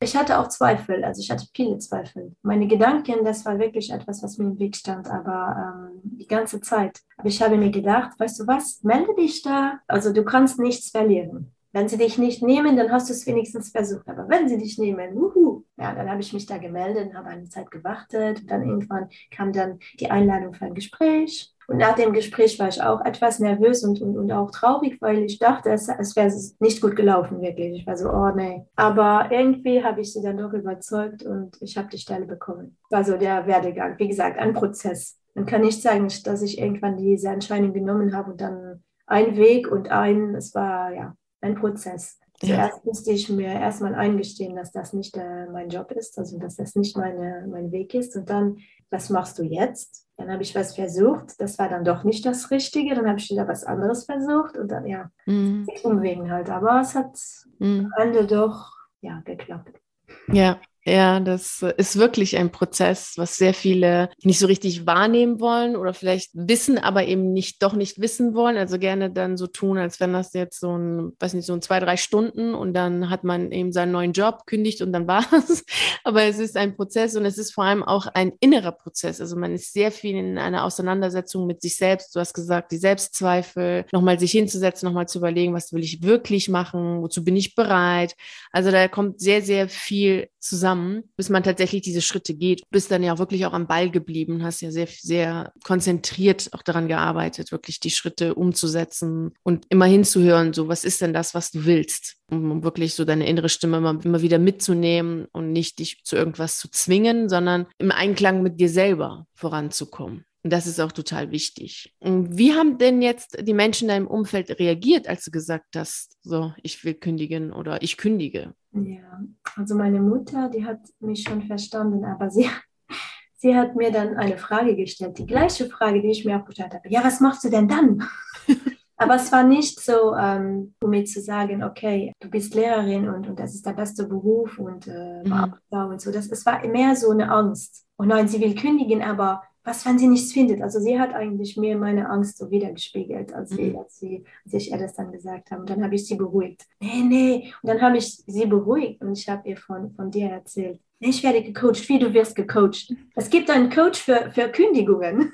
[0.00, 2.36] Ich hatte auch Zweifel, also ich hatte viele Zweifel.
[2.42, 6.60] Meine Gedanken, das war wirklich etwas, was mir im Weg stand, aber ähm, die ganze
[6.60, 7.00] Zeit.
[7.16, 9.80] Aber ich habe mir gedacht, weißt du was, melde dich da.
[9.88, 11.52] Also du kannst nichts verlieren.
[11.72, 14.06] Wenn sie dich nicht nehmen, dann hast du es wenigstens versucht.
[14.08, 17.48] Aber wenn sie dich nehmen, wuhu, ja, dann habe ich mich da gemeldet, habe eine
[17.48, 18.48] Zeit gewartet.
[18.48, 21.53] Dann irgendwann kam dann die Einladung für ein Gespräch.
[21.66, 25.22] Und nach dem Gespräch war ich auch etwas nervös und, und, und auch traurig, weil
[25.24, 27.80] ich dachte, es, es wäre nicht gut gelaufen, wirklich.
[27.80, 28.66] Ich war so, oh nee.
[28.76, 32.76] Aber irgendwie habe ich sie dann doch überzeugt und ich habe die Stelle bekommen.
[32.90, 33.98] War so der Werdegang.
[33.98, 35.18] Wie gesagt, ein Prozess.
[35.34, 39.70] Man kann nicht sagen, dass ich irgendwann diese Entscheidung genommen habe und dann ein Weg
[39.70, 42.18] und ein, es war ja ein Prozess.
[42.40, 42.80] Zuerst ja.
[42.84, 46.74] musste ich mir erstmal eingestehen, dass das nicht äh, mein Job ist, also dass das
[46.74, 48.16] nicht meine, mein Weg ist.
[48.16, 48.58] Und dann,
[48.94, 50.06] was machst du jetzt?
[50.16, 53.28] Dann habe ich was versucht, das war dann doch nicht das Richtige, dann habe ich
[53.28, 55.66] wieder was anderes versucht und dann, ja, mhm.
[55.82, 56.48] Umwegen halt.
[56.48, 57.18] Aber es hat
[57.58, 57.90] mhm.
[57.96, 59.80] am Ende doch, ja, geklappt.
[60.28, 65.76] Ja, Ja, das ist wirklich ein Prozess, was sehr viele nicht so richtig wahrnehmen wollen
[65.76, 68.58] oder vielleicht wissen, aber eben nicht doch nicht wissen wollen.
[68.58, 71.62] Also gerne dann so tun, als wenn das jetzt so ein, weiß nicht, so ein
[71.62, 75.24] zwei, drei Stunden und dann hat man eben seinen neuen Job, kündigt und dann war
[75.32, 75.64] es.
[76.04, 79.22] Aber es ist ein Prozess und es ist vor allem auch ein innerer Prozess.
[79.22, 82.14] Also man ist sehr viel in einer Auseinandersetzung mit sich selbst.
[82.14, 86.50] Du hast gesagt, die Selbstzweifel, nochmal sich hinzusetzen, nochmal zu überlegen, was will ich wirklich
[86.50, 88.14] machen, wozu bin ich bereit.
[88.52, 92.60] Also da kommt sehr, sehr viel zusammen, bis man tatsächlich diese Schritte geht.
[92.60, 96.62] Du bist dann ja wirklich auch am Ball geblieben, hast ja sehr, sehr konzentriert auch
[96.62, 101.50] daran gearbeitet, wirklich die Schritte umzusetzen und immer hinzuhören, so was ist denn das, was
[101.50, 106.02] du willst, um wirklich so deine innere Stimme immer, immer wieder mitzunehmen und nicht dich
[106.04, 110.24] zu irgendwas zu zwingen, sondern im Einklang mit dir selber voranzukommen.
[110.44, 111.94] Und das ist auch total wichtig.
[112.00, 116.52] Wie haben denn jetzt die Menschen in deinem Umfeld reagiert, als du gesagt hast, so,
[116.62, 118.54] ich will kündigen oder ich kündige?
[118.72, 119.22] Ja,
[119.56, 122.50] also meine Mutter, die hat mich schon verstanden, aber sie,
[123.38, 126.74] sie hat mir dann eine Frage gestellt, die gleiche Frage, die ich mir auch gestellt
[126.74, 126.90] habe.
[126.90, 128.06] Ja, was machst du denn dann?
[128.98, 133.26] aber es war nicht so, ähm, um mir zu sagen, okay, du bist Lehrerin und,
[133.28, 135.54] und das ist der beste Beruf und, äh, mhm.
[135.70, 136.12] und so.
[136.12, 137.86] Das, es war mehr so eine Angst.
[137.96, 140.60] Und nein, sie will kündigen, aber was, wenn sie nichts findet?
[140.62, 143.78] Also sie hat eigentlich mir meine Angst so wiedergespiegelt, als, sie, mhm.
[143.78, 145.62] als, sie, als ich ihr das dann gesagt habe.
[145.62, 146.66] Und dann habe ich sie beruhigt.
[146.80, 147.54] Nee, nee.
[147.62, 150.80] Und dann habe ich sie beruhigt und ich habe ihr von, von dir erzählt.
[151.00, 152.92] Ich werde gecoacht, wie du wirst gecoacht.
[153.14, 155.32] Es gibt einen Coach für, für Kündigungen.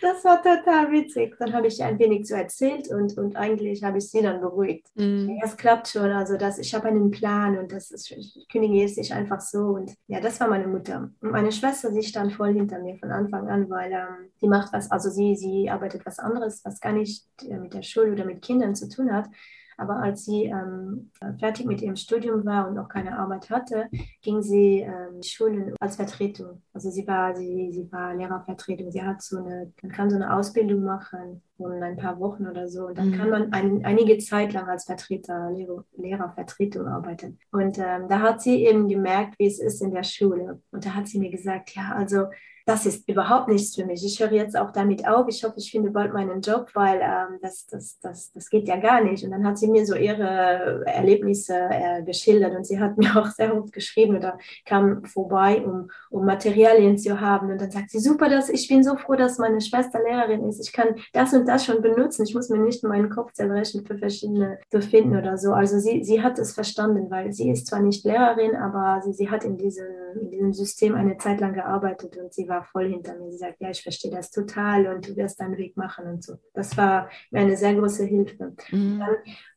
[0.00, 1.36] Das war total witzig.
[1.38, 4.88] Dann habe ich ein wenig so erzählt und, und eigentlich habe ich sie dann beruhigt.
[4.94, 5.38] Mm.
[5.42, 8.98] Es klappt schon, also das, ich habe einen Plan und das ist, ich kündige jetzt
[8.98, 9.60] nicht einfach so.
[9.60, 11.10] Und ja, das war meine Mutter.
[11.20, 14.72] Und meine Schwester, sie stand voll hinter mir von Anfang an, weil ähm, die macht
[14.72, 18.24] was, also sie, sie arbeitet was anderes, was gar nicht äh, mit der Schule oder
[18.24, 19.28] mit Kindern zu tun hat.
[19.80, 23.88] Aber als sie ähm, fertig mit ihrem Studium war und auch keine Arbeit hatte,
[24.22, 26.62] ging sie ähm, Schulen als Vertretung.
[26.74, 28.90] Also sie war, sie, sie war Lehrervertretung.
[28.90, 32.68] Sie hat so eine, man kann so eine Ausbildung machen von ein paar Wochen oder
[32.68, 32.86] so.
[32.86, 33.14] Und dann mhm.
[33.14, 37.38] kann man ein, einige Zeit lang als Vertreter, Lehrer, Lehrervertretung arbeiten.
[37.50, 40.60] Und ähm, da hat sie eben gemerkt, wie es ist in der Schule.
[40.70, 42.26] Und da hat sie mir gesagt, ja, also
[42.70, 44.04] das ist überhaupt nichts für mich.
[44.04, 45.26] Ich höre jetzt auch damit auf.
[45.28, 48.76] Ich hoffe, ich finde bald meinen Job, weil ähm, das, das, das, das geht ja
[48.76, 49.24] gar nicht.
[49.24, 53.26] Und dann hat sie mir so ihre Erlebnisse äh, geschildert und sie hat mir auch
[53.26, 57.50] sehr oft geschrieben oder kam vorbei, um, um Materialien zu haben.
[57.50, 60.60] Und dann sagt sie, super, dass, ich bin so froh, dass meine Schwester Lehrerin ist.
[60.60, 62.24] Ich kann das und das schon benutzen.
[62.24, 65.52] Ich muss mir nicht meinen Kopf zerbrechen für verschiedene zu finden oder so.
[65.52, 69.28] Also sie, sie hat es verstanden, weil sie ist zwar nicht Lehrerin, aber sie, sie
[69.28, 69.86] hat in diesem,
[70.20, 73.30] in diesem System eine Zeit lang gearbeitet und sie war voll hinter mir.
[73.30, 76.34] Sie sagt, ja, ich verstehe das total und du wirst deinen Weg machen und so.
[76.54, 78.54] Das war mir eine sehr große Hilfe.
[78.70, 79.00] Mhm.
[79.00, 79.16] Dann,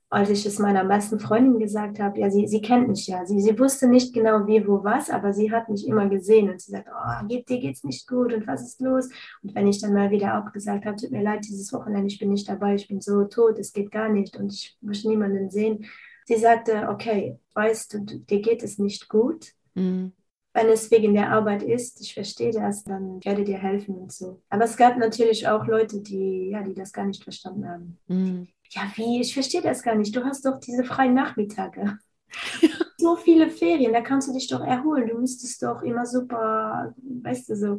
[0.09, 3.25] als ich es meiner besten Freundin gesagt habe, ja, sie, sie kennt mich ja.
[3.25, 6.61] Sie, sie wusste nicht genau wie, wo, was, aber sie hat mich immer gesehen und
[6.61, 9.09] sie sagt, oh, geht, dir geht's nicht gut und was ist los?
[9.41, 12.19] Und wenn ich dann mal wieder auch gesagt habe, tut mir leid, dieses Wochenende, ich
[12.19, 15.49] bin nicht dabei, ich bin so tot, es geht gar nicht und ich möchte niemanden
[15.49, 15.85] sehen.
[16.25, 19.47] Sie sagte, okay, weißt du, dir geht es nicht gut.
[19.73, 20.13] Mhm
[20.53, 24.41] wenn es wegen der Arbeit ist, ich verstehe das, dann werde dir helfen und so.
[24.49, 27.99] Aber es gab natürlich auch Leute, die, ja, die das gar nicht verstanden haben.
[28.07, 28.47] Mhm.
[28.69, 29.21] Ja, wie?
[29.21, 30.15] Ich verstehe das gar nicht.
[30.15, 31.97] Du hast doch diese freien Nachmittage.
[33.03, 35.09] so viele Ferien, da kannst du dich doch erholen.
[35.09, 37.77] Du müsstest doch immer super, weißt du, so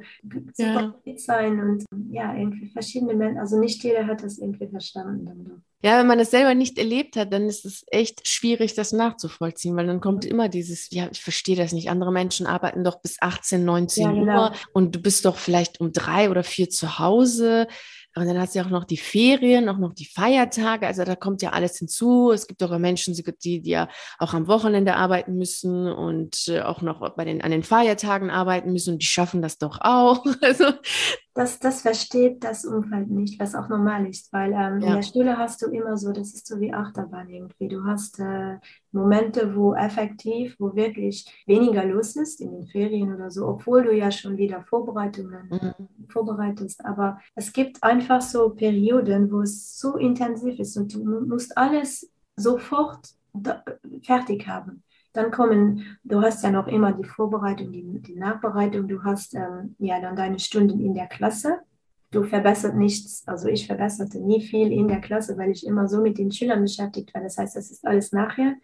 [0.52, 1.16] super ja.
[1.16, 3.38] sein und ja, irgendwie verschiedene Menschen.
[3.38, 5.64] Also nicht jeder hat das irgendwie verstanden.
[5.82, 9.76] Ja, wenn man das selber nicht erlebt hat, dann ist es echt schwierig, das nachzuvollziehen,
[9.76, 11.90] weil dann kommt immer dieses, ja, ich verstehe das nicht.
[11.90, 14.42] Andere Menschen arbeiten doch bis 18, 19 ja, genau.
[14.44, 17.66] Uhr und du bist doch vielleicht um drei oder vier zu Hause.
[18.16, 20.86] Und dann hast du ja auch noch die Ferien, auch noch die Feiertage.
[20.86, 22.30] Also da kommt ja alles hinzu.
[22.30, 26.80] Es gibt auch Menschen, die, die ja auch am Wochenende arbeiten müssen und äh, auch
[26.80, 28.94] noch bei den, an den Feiertagen arbeiten müssen.
[28.94, 30.24] Und die schaffen das doch auch.
[30.44, 30.66] Also
[31.34, 34.86] das, das versteht das Umfeld nicht, was auch normal ist, weil ähm, ja.
[34.86, 37.66] in der Schule hast du immer so, das ist so wie Achterbahn irgendwie.
[37.66, 38.58] Du hast äh,
[38.92, 43.92] Momente, wo effektiv, wo wirklich weniger los ist, in den Ferien oder so, obwohl du
[43.92, 46.08] ja schon wieder Vorbereitungen mhm.
[46.08, 46.84] vorbereitest.
[46.84, 52.08] Aber es gibt einfach so Perioden, wo es so intensiv ist und du musst alles
[52.36, 53.08] sofort
[54.04, 54.83] fertig haben.
[55.14, 59.76] Dann kommen, du hast ja noch immer die Vorbereitung, die, die Nachbereitung, du hast ähm,
[59.78, 61.60] ja dann deine Stunden in der Klasse.
[62.10, 66.00] Du verbessert nichts, also ich verbesserte nie viel in der Klasse, weil ich immer so
[66.00, 67.22] mit den Schülern beschäftigt war.
[67.22, 68.56] Das heißt, das ist alles nachher.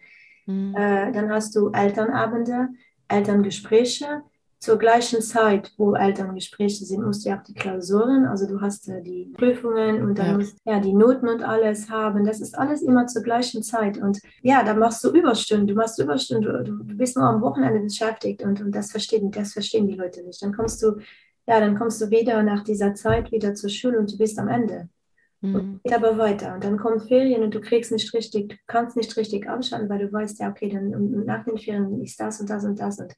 [0.45, 0.75] Mhm.
[0.75, 2.67] Äh, dann hast du Elternabende,
[3.07, 4.23] Elterngespräche,
[4.61, 8.85] zur gleichen Zeit, wo Elterngespräche sind, musst du ja auch die Klausuren, also du hast
[8.85, 10.37] ja die Prüfungen und dann ja.
[10.37, 12.23] musst ja die Noten und alles haben.
[12.25, 13.97] Das ist alles immer zur gleichen Zeit.
[13.97, 17.79] Und ja, da machst du Überstunden, du machst Überstunden, du, du bist nur am Wochenende
[17.79, 20.39] beschäftigt und, und das verstehen, das verstehen die Leute nicht.
[20.43, 20.99] Dann kommst du,
[21.47, 24.47] ja, dann kommst du wieder nach dieser Zeit wieder zur Schule und du bist am
[24.47, 24.89] Ende.
[25.41, 25.55] Mhm.
[25.55, 26.53] Und geht aber weiter.
[26.53, 30.05] Und dann kommen Ferien und du kriegst nicht richtig, du kannst nicht richtig abschalten, weil
[30.05, 32.99] du weißt, ja, okay, dann nach den Ferien ist das und das und das.
[32.99, 33.15] Und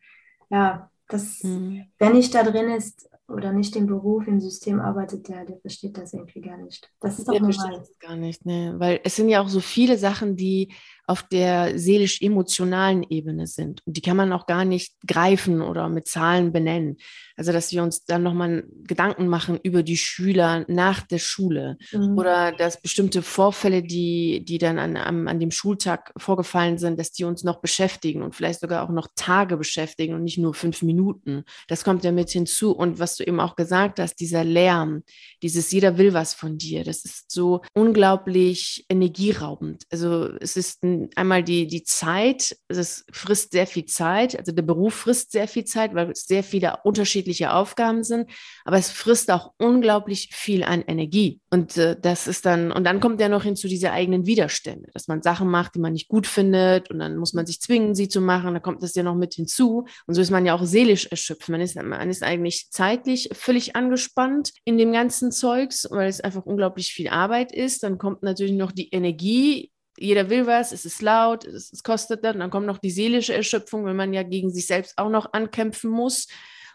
[0.49, 1.85] ja, das, mhm.
[1.99, 5.97] wenn nicht da drin ist oder nicht im Beruf, im System arbeitet, der, der versteht
[5.97, 6.89] das irgendwie gar nicht.
[6.99, 7.55] Das ist doch der normal.
[7.55, 8.75] Versteht das gar nicht, ne?
[8.77, 10.73] Weil es sind ja auch so viele Sachen, die
[11.05, 13.81] auf der seelisch-emotionalen Ebene sind.
[13.85, 16.97] Und die kann man auch gar nicht greifen oder mit Zahlen benennen.
[17.35, 22.17] Also, dass wir uns dann nochmal Gedanken machen über die Schüler nach der Schule mhm.
[22.17, 27.11] oder dass bestimmte Vorfälle, die, die dann an, an, an dem Schultag vorgefallen sind, dass
[27.11, 30.83] die uns noch beschäftigen und vielleicht sogar auch noch Tage beschäftigen und nicht nur fünf
[30.83, 31.43] Minuten.
[31.67, 32.71] Das kommt ja mit hinzu.
[32.71, 35.03] Und was du eben auch gesagt hast, dieser Lärm,
[35.41, 39.83] dieses jeder will was von dir, das ist so unglaublich energieraubend.
[39.91, 44.63] Also, es ist ein einmal die, die Zeit, es frisst sehr viel Zeit, also der
[44.63, 48.29] Beruf frisst sehr viel Zeit, weil es sehr viele unterschiedliche Aufgaben sind,
[48.65, 51.41] aber es frisst auch unglaublich viel an Energie.
[51.49, 55.07] Und äh, das ist dann, und dann kommt ja noch hinzu diese eigenen Widerstände, dass
[55.07, 58.07] man Sachen macht, die man nicht gut findet und dann muss man sich zwingen, sie
[58.07, 59.85] zu machen, da kommt das ja noch mit hinzu.
[60.07, 61.49] Und so ist man ja auch seelisch erschöpft.
[61.49, 66.45] Man ist, man ist eigentlich zeitlich völlig angespannt in dem ganzen Zeugs, weil es einfach
[66.45, 67.83] unglaublich viel Arbeit ist.
[67.83, 72.23] Dann kommt natürlich noch die Energie jeder will was, es ist laut, es, es kostet
[72.23, 75.33] dann, dann kommt noch die seelische Erschöpfung, wenn man ja gegen sich selbst auch noch
[75.33, 76.27] ankämpfen muss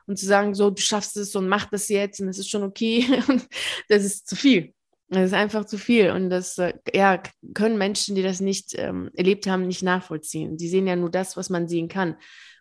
[0.07, 2.63] und zu sagen, so, du schaffst es und mach das jetzt und es ist schon
[2.63, 3.05] okay,
[3.89, 4.73] das ist zu viel.
[5.11, 7.23] Das ist einfach zu viel und das äh, ja,
[7.55, 10.59] können Menschen, die das nicht ähm, erlebt haben, nicht nachvollziehen.
[10.59, 12.17] Die sehen ja nur das, was man sehen kann.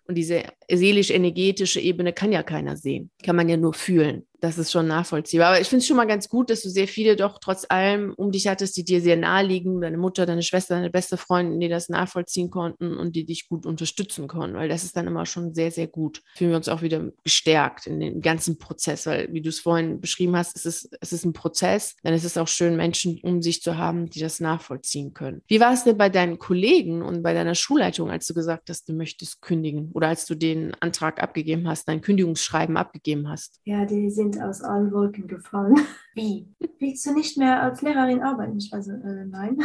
[0.06, 4.72] Und diese seelisch-energetische Ebene kann ja keiner sehen, kann man ja nur fühlen das ist
[4.72, 5.50] schon nachvollziehbar.
[5.50, 8.14] Aber ich finde es schon mal ganz gut, dass du sehr viele doch trotz allem
[8.16, 11.60] um dich hattest, die dir sehr nahe liegen, deine Mutter, deine Schwester, deine beste Freundin,
[11.60, 15.26] die das nachvollziehen konnten und die dich gut unterstützen konnten, weil das ist dann immer
[15.26, 16.22] schon sehr, sehr gut.
[16.36, 20.00] Fühlen wir uns auch wieder gestärkt in den ganzen Prozess, weil wie du es vorhin
[20.00, 23.42] beschrieben hast, es ist, es ist ein Prozess, dann ist es auch schön, Menschen um
[23.42, 25.42] sich zu haben, die das nachvollziehen können.
[25.48, 28.88] Wie war es denn bei deinen Kollegen und bei deiner Schulleitung, als du gesagt hast,
[28.88, 33.60] du möchtest kündigen oder als du den Antrag abgegeben hast, dein Kündigungsschreiben abgegeben hast?
[33.64, 35.76] Ja, die sind sind aus allen Wolken gefallen.
[36.14, 36.48] Wie?
[36.80, 38.58] Willst du nicht mehr als Lehrerin arbeiten?
[38.58, 39.58] Ich war so, äh, nein.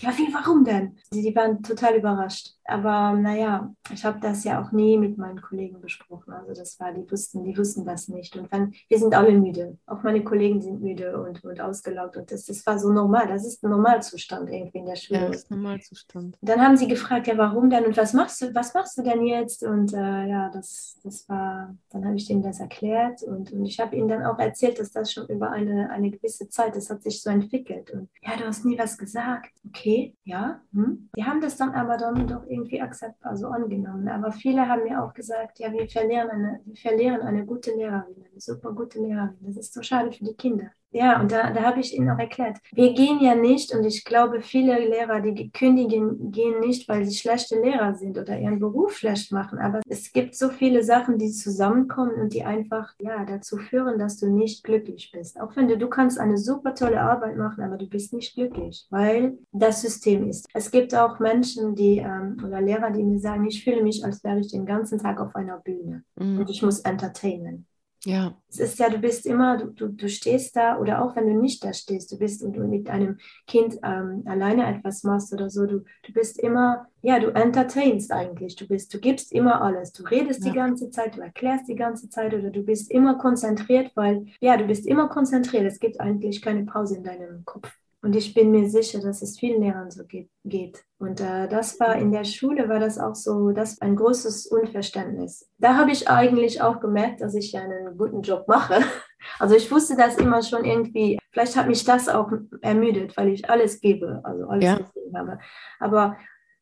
[0.00, 0.96] Ja, wie, warum denn?
[1.12, 2.54] Die, die waren total überrascht.
[2.64, 6.32] Aber naja, ich habe das ja auch nie mit meinen Kollegen besprochen.
[6.32, 8.36] Also das war, die wussten, die wussten das nicht.
[8.36, 9.78] Und wenn, wir sind alle müde.
[9.86, 12.16] Auch meine Kollegen sind müde und, und ausgelaugt.
[12.16, 13.28] Und das, das war so normal.
[13.28, 15.20] Das ist ein Normalzustand irgendwie in der Schule.
[15.20, 16.36] Ja, das ist ein Normalzustand.
[16.42, 17.86] Dann haben sie gefragt, ja, warum denn?
[17.86, 19.62] Und was machst du, was machst du denn jetzt?
[19.62, 23.22] Und äh, ja, das, das war, dann habe ich denen das erklärt.
[23.22, 26.48] Und, und ich habe ihnen dann auch erzählt, dass das schon über eine, eine gewisse
[26.48, 27.92] Zeit, das hat sich so entwickelt.
[27.92, 30.60] Und ja, du hast nie was gesagt okay, ja.
[30.72, 31.08] Hm.
[31.16, 34.08] Die haben das dann aber dann doch irgendwie akzeptiert, also angenommen.
[34.08, 38.24] Aber viele haben mir auch gesagt, ja, wir verlieren eine, wir verlieren eine gute Lehrerin,
[38.30, 39.36] eine super gute Lehrerin.
[39.40, 40.70] Das ist so schade für die Kinder.
[40.90, 44.04] Ja, und da, da habe ich Ihnen auch erklärt, wir gehen ja nicht, und ich
[44.04, 48.96] glaube, viele Lehrer, die kündigen, gehen nicht, weil sie schlechte Lehrer sind oder ihren Beruf
[48.96, 49.58] schlecht machen.
[49.58, 54.18] Aber es gibt so viele Sachen, die zusammenkommen und die einfach ja, dazu führen, dass
[54.18, 55.38] du nicht glücklich bist.
[55.40, 58.86] Auch wenn du, du kannst eine super tolle Arbeit machen, aber du bist nicht glücklich,
[58.90, 60.46] weil das System ist.
[60.54, 64.24] Es gibt auch Menschen, die ähm, oder Lehrer, die mir sagen, ich fühle mich, als
[64.24, 66.38] wäre ich den ganzen Tag auf einer Bühne mhm.
[66.38, 67.66] und ich muss entertainen.
[68.04, 68.36] Ja.
[68.48, 71.40] Es ist ja, du bist immer, du, du, du stehst da oder auch wenn du
[71.40, 75.50] nicht da stehst, du bist und du mit einem Kind ähm, alleine etwas machst oder
[75.50, 79.92] so, du, du bist immer, ja, du entertainst eigentlich, du bist, du gibst immer alles,
[79.92, 80.52] du redest ja.
[80.52, 84.56] die ganze Zeit, du erklärst die ganze Zeit oder du bist immer konzentriert, weil, ja,
[84.56, 87.68] du bist immer konzentriert, es gibt eigentlich keine Pause in deinem Kopf.
[88.00, 90.04] Und ich bin mir sicher, dass es vielen Lehrern so
[90.44, 90.84] geht.
[90.98, 95.50] Und äh, das war in der Schule, war das auch so, das ein großes Unverständnis.
[95.58, 98.80] Da habe ich eigentlich auch gemerkt, dass ich einen guten Job mache.
[99.40, 102.30] Also ich wusste das immer schon irgendwie, vielleicht hat mich das auch
[102.62, 104.78] ermüdet, weil ich alles gebe, also alles ja.
[105.12, 105.40] habe.
[105.80, 106.16] Aber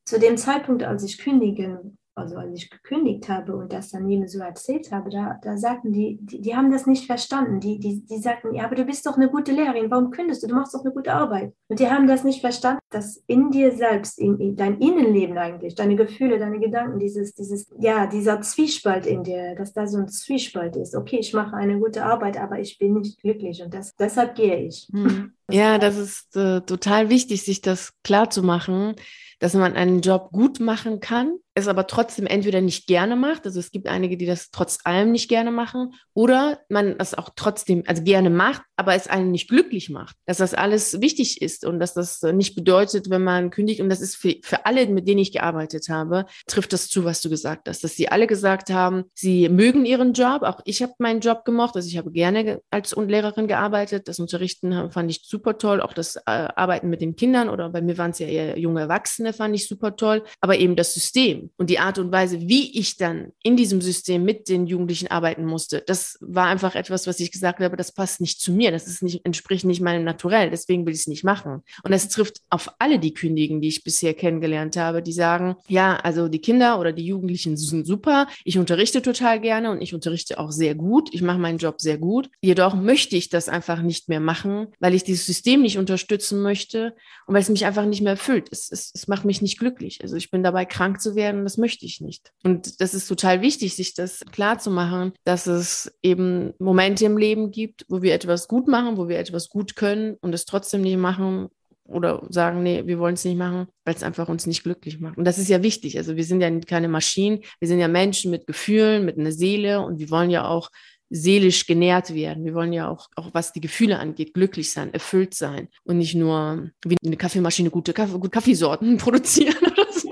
[0.07, 4.27] zu dem Zeitpunkt, als ich kündigen also als ich gekündigt habe und das dann jedem
[4.27, 7.61] so erzählt habe, da, da sagten die, die, die, haben das nicht verstanden.
[7.61, 10.47] Die, die, die sagten, ja, aber du bist doch eine gute Lehrerin, warum kündigst du?
[10.47, 11.53] Du machst doch eine gute Arbeit.
[11.69, 15.75] Und die haben das nicht verstanden, dass in dir selbst, in, in dein Innenleben eigentlich,
[15.75, 20.09] deine Gefühle, deine Gedanken, dieses, dieses, ja, dieser Zwiespalt in dir, dass da so ein
[20.09, 20.95] Zwiespalt ist.
[20.95, 24.67] Okay, ich mache eine gute Arbeit, aber ich bin nicht glücklich und das, deshalb gehe
[24.67, 24.89] ich.
[24.97, 25.33] Mhm.
[25.51, 28.97] Ja, das ist äh, total wichtig, sich das klar zu machen,
[29.39, 33.59] dass man einen Job gut machen kann, es aber trotzdem entweder nicht gerne macht, also
[33.59, 37.83] es gibt einige, die das trotz allem nicht gerne machen, oder man das auch trotzdem,
[37.87, 41.81] also gerne macht, aber es einen nicht glücklich macht, dass das alles wichtig ist und
[41.81, 45.21] dass das nicht bedeutet, wenn man kündigt, und das ist für, für alle, mit denen
[45.21, 49.05] ich gearbeitet habe, trifft das zu, was du gesagt hast, dass sie alle gesagt haben,
[49.15, 52.95] sie mögen ihren Job, auch ich habe meinen Job gemocht, also ich habe gerne als
[52.95, 57.49] Lehrerin gearbeitet, das Unterrichten fand ich super toll, auch das äh, Arbeiten mit den Kindern
[57.49, 60.77] oder bei mir waren es ja eher junge Erwachsene, fand ich super toll, aber eben
[60.77, 64.67] das System, und die Art und Weise, wie ich dann in diesem System mit den
[64.67, 68.53] Jugendlichen arbeiten musste, das war einfach etwas, was ich gesagt habe, das passt nicht zu
[68.53, 71.63] mir, das ist nicht, entspricht nicht meinem Naturell, deswegen will ich es nicht machen.
[71.83, 75.97] Und das trifft auf alle die Kündigen, die ich bisher kennengelernt habe, die sagen, ja,
[75.97, 80.39] also die Kinder oder die Jugendlichen sind super, ich unterrichte total gerne und ich unterrichte
[80.39, 84.09] auch sehr gut, ich mache meinen Job sehr gut, jedoch möchte ich das einfach nicht
[84.09, 86.95] mehr machen, weil ich dieses System nicht unterstützen möchte
[87.27, 88.49] und weil es mich einfach nicht mehr erfüllt.
[88.51, 90.01] Es, es, es macht mich nicht glücklich.
[90.03, 92.33] Also ich bin dabei, krank zu werden das möchte ich nicht.
[92.43, 97.17] Und das ist total wichtig, sich das klar zu machen, dass es eben Momente im
[97.17, 100.83] Leben gibt, wo wir etwas gut machen, wo wir etwas gut können und es trotzdem
[100.83, 101.49] nicht machen,
[101.89, 105.19] oder sagen, nee, wir wollen es nicht machen, weil es einfach uns nicht glücklich macht.
[105.19, 105.97] Und das ist ja wichtig.
[105.99, 109.81] Also wir sind ja keine Maschinen, wir sind ja Menschen mit Gefühlen, mit einer Seele
[109.81, 110.71] und wir wollen ja auch
[111.11, 112.45] seelisch genährt werden.
[112.45, 116.15] Wir wollen ja auch, auch was die Gefühle angeht, glücklich sein, erfüllt sein und nicht
[116.15, 120.11] nur wie eine Kaffeemaschine gute, Kaffee, gute Kaffeesorten produzieren oder so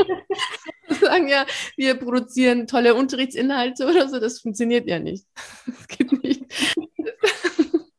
[1.01, 4.19] sagen ja, wir produzieren tolle Unterrichtsinhalte oder so.
[4.19, 5.27] Das funktioniert ja nicht.
[5.67, 6.45] Das geht nicht.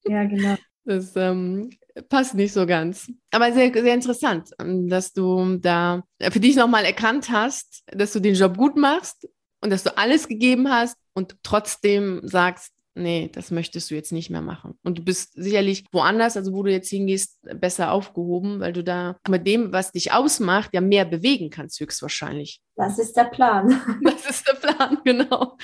[0.07, 0.55] Ja, genau.
[0.83, 1.71] Das ähm,
[2.09, 3.11] passt nicht so ganz.
[3.31, 8.35] Aber sehr, sehr interessant, dass du da für dich nochmal erkannt hast, dass du den
[8.35, 9.27] Job gut machst
[9.61, 14.29] und dass du alles gegeben hast und trotzdem sagst, nee, das möchtest du jetzt nicht
[14.29, 14.79] mehr machen.
[14.83, 19.17] Und du bist sicherlich woanders, also wo du jetzt hingehst, besser aufgehoben, weil du da
[19.27, 22.61] mit dem, was dich ausmacht, ja mehr bewegen kannst, höchstwahrscheinlich.
[22.75, 23.81] Das ist der Plan.
[24.03, 25.57] Das ist der Plan, genau.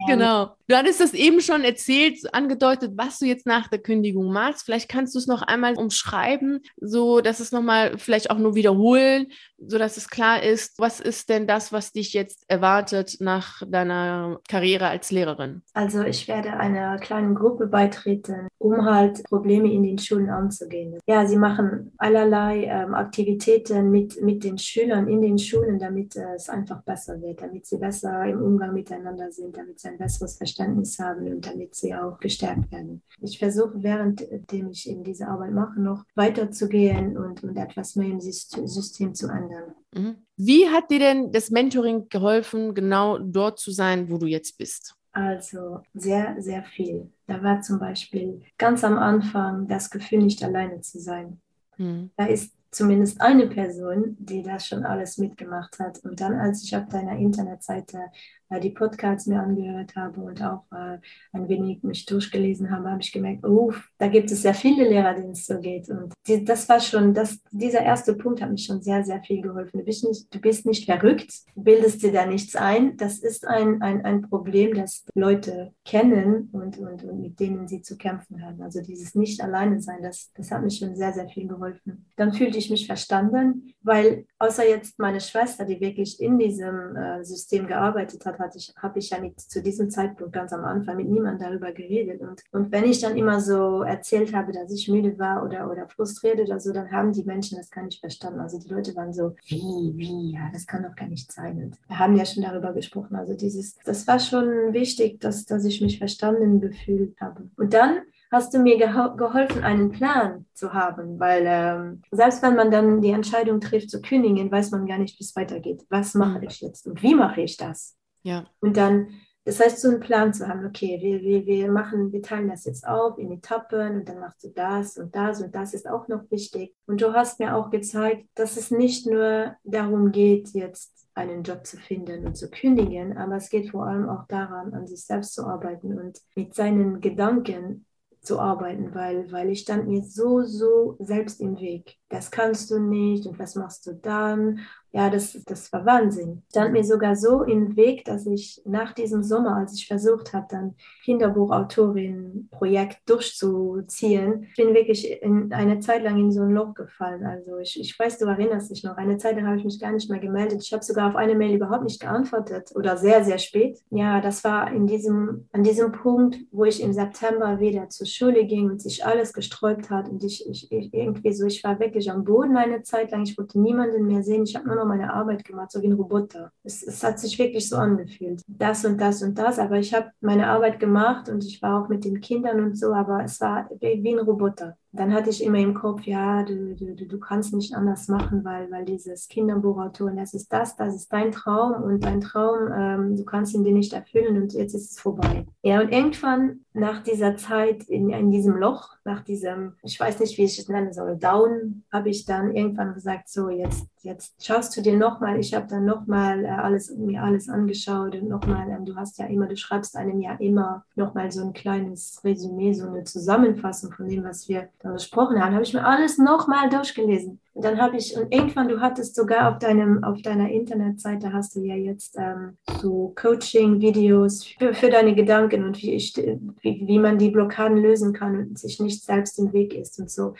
[0.00, 0.06] Ja.
[0.08, 0.56] Genau.
[0.68, 4.64] Du hattest das eben schon erzählt, angedeutet, was du jetzt nach der Kündigung machst.
[4.64, 9.26] Vielleicht kannst du es noch einmal umschreiben, so dass es nochmal vielleicht auch nur wiederholen,
[9.58, 14.38] so dass es klar ist, was ist denn das, was dich jetzt erwartet nach deiner
[14.48, 15.62] Karriere als Lehrerin?
[15.74, 20.98] Also ich werde einer kleinen Gruppe beitreten, um halt Probleme in den Schulen anzugehen.
[21.06, 26.34] Ja, sie machen allerlei ähm, Aktivitäten mit, mit den Schülern in den Schulen, damit äh,
[26.36, 30.36] es einfach besser wird, damit sie besser im Umgang miteinander sind, damit sie ein besseres
[30.36, 33.02] Verständnis haben und damit sie auch gestärkt werden.
[33.20, 38.20] Ich versuche, währenddem ich eben diese Arbeit mache, noch weiterzugehen und, und etwas mehr im
[38.20, 39.74] System zu ändern.
[39.94, 40.16] Mhm.
[40.36, 44.96] Wie hat dir denn das Mentoring geholfen, genau dort zu sein, wo du jetzt bist?
[45.12, 47.10] Also sehr, sehr viel.
[47.26, 51.40] Da war zum Beispiel ganz am Anfang das Gefühl, nicht alleine zu sein.
[51.76, 52.10] Mhm.
[52.16, 55.98] Da ist zumindest eine Person, die das schon alles mitgemacht hat.
[56.04, 58.10] Und dann, als ich auf deiner Internetseite
[58.50, 60.98] äh, die Podcasts mir angehört habe und auch äh,
[61.32, 65.14] ein wenig mich durchgelesen habe, habe ich gemerkt, oh, da gibt es sehr viele Lehrer,
[65.14, 65.88] denen es so geht.
[65.88, 69.78] Und das war schon, das, dieser erste Punkt hat mich schon sehr, sehr viel geholfen.
[69.78, 72.96] Du bist nicht, du bist nicht verrückt, bildest dir da nichts ein.
[72.96, 77.82] Das ist ein, ein, ein Problem, das Leute kennen und, und, und mit denen sie
[77.82, 78.60] zu kämpfen haben.
[78.62, 82.06] Also dieses nicht alleine sein, das, das hat mich schon sehr, sehr viel geholfen.
[82.16, 87.22] Dann fühlte ich mich verstanden, weil außer jetzt meine Schwester, die wirklich in diesem äh,
[87.22, 90.96] System gearbeitet hat, hatte ich, habe ich ja mit, zu diesem Zeitpunkt ganz am Anfang
[90.96, 92.22] mit niemandem darüber geredet.
[92.22, 95.86] Und, und wenn ich dann immer so erzählt habe, dass ich müde war oder, oder
[95.88, 98.40] frustriert oder so, dann haben die Menschen das gar nicht verstanden.
[98.40, 101.62] Also die Leute waren so, wie, wie, ja, das kann doch gar nicht sein.
[101.62, 103.16] Und wir haben ja schon darüber gesprochen.
[103.16, 107.50] Also dieses, das war schon wichtig, dass, dass ich mich verstanden gefühlt habe.
[107.58, 107.98] Und dann
[108.30, 113.10] hast du mir geholfen, einen Plan zu haben, weil ähm, selbst wenn man dann die
[113.10, 115.84] Entscheidung trifft zu kündigen, weiß man gar nicht, wie es weitergeht.
[115.90, 116.44] Was mache mhm.
[116.44, 117.96] ich jetzt und wie mache ich das?
[118.22, 118.46] Ja.
[118.60, 119.08] Und dann,
[119.44, 122.66] das heißt, so einen Plan zu haben, okay, wir, wir, wir machen, wir teilen das
[122.66, 126.06] jetzt auf in Etappen und dann machst du das und das und das ist auch
[126.06, 126.74] noch wichtig.
[126.86, 131.66] Und du hast mir auch gezeigt, dass es nicht nur darum geht, jetzt einen Job
[131.66, 135.34] zu finden und zu kündigen, aber es geht vor allem auch daran, an sich selbst
[135.34, 137.86] zu arbeiten und mit seinen Gedanken
[138.22, 141.99] zu arbeiten, weil, weil ich stand mir so, so selbst im Weg.
[142.10, 144.60] Das kannst du nicht und was machst du dann?
[144.92, 146.42] ja, das, das war Wahnsinn.
[146.50, 150.46] Stand mir sogar so im Weg, dass ich nach diesem Sommer, als ich versucht habe,
[150.50, 157.24] dann Kinderbuchautorin-Projekt durchzuziehen, bin wirklich in, eine Zeit lang in so ein Loch gefallen.
[157.24, 159.92] Also ich, ich weiß, du erinnerst dich noch, eine Zeit lang habe ich mich gar
[159.92, 160.60] nicht mehr gemeldet.
[160.62, 163.78] Ich habe sogar auf eine Mail überhaupt nicht geantwortet oder sehr, sehr spät.
[163.90, 168.44] Ja, das war in diesem, an diesem Punkt, wo ich im September wieder zur Schule
[168.44, 171.99] ging und sich alles gesträubt hat und ich, ich, ich irgendwie so, ich war wirklich
[172.08, 173.22] am Boden eine Zeit lang.
[173.22, 174.44] Ich wollte niemanden mehr sehen.
[174.44, 176.52] Ich habe nur noch meine Arbeit gemacht, so wie ein Roboter.
[176.62, 178.42] Es, es hat sich wirklich so angefühlt.
[178.46, 181.88] Das und das und das, aber ich habe meine Arbeit gemacht und ich war auch
[181.88, 185.58] mit den Kindern und so, aber es war wie ein Roboter dann hatte ich immer
[185.58, 190.34] im Kopf, ja, du, du, du kannst nicht anders machen, weil, weil dieses Kinderbuchautor, das
[190.34, 193.92] ist das, das ist dein Traum und dein Traum, ähm, du kannst ihn dir nicht
[193.92, 195.46] erfüllen und jetzt ist es vorbei.
[195.62, 200.36] Ja, und irgendwann nach dieser Zeit in, in diesem Loch, nach diesem, ich weiß nicht,
[200.38, 204.76] wie ich es nennen soll, Down, habe ich dann irgendwann gesagt, so jetzt, jetzt schaust
[204.76, 208.84] du dir nochmal, ich habe dann nochmal äh, alles, mir alles angeschaut und nochmal, ähm,
[208.84, 212.86] du hast ja immer, du schreibst einem ja immer nochmal so ein kleines Resümee, so
[212.86, 217.40] eine Zusammenfassung von dem, was wir da besprochen haben, habe ich mir alles nochmal durchgelesen.
[217.52, 221.56] Und dann habe ich, und irgendwann, du hattest sogar auf, deinem, auf deiner Internetseite, hast
[221.56, 226.98] du ja jetzt ähm, so Coaching-Videos für, für deine Gedanken und wie, ich, wie, wie
[226.98, 230.34] man die Blockaden lösen kann und sich nicht selbst im Weg ist und so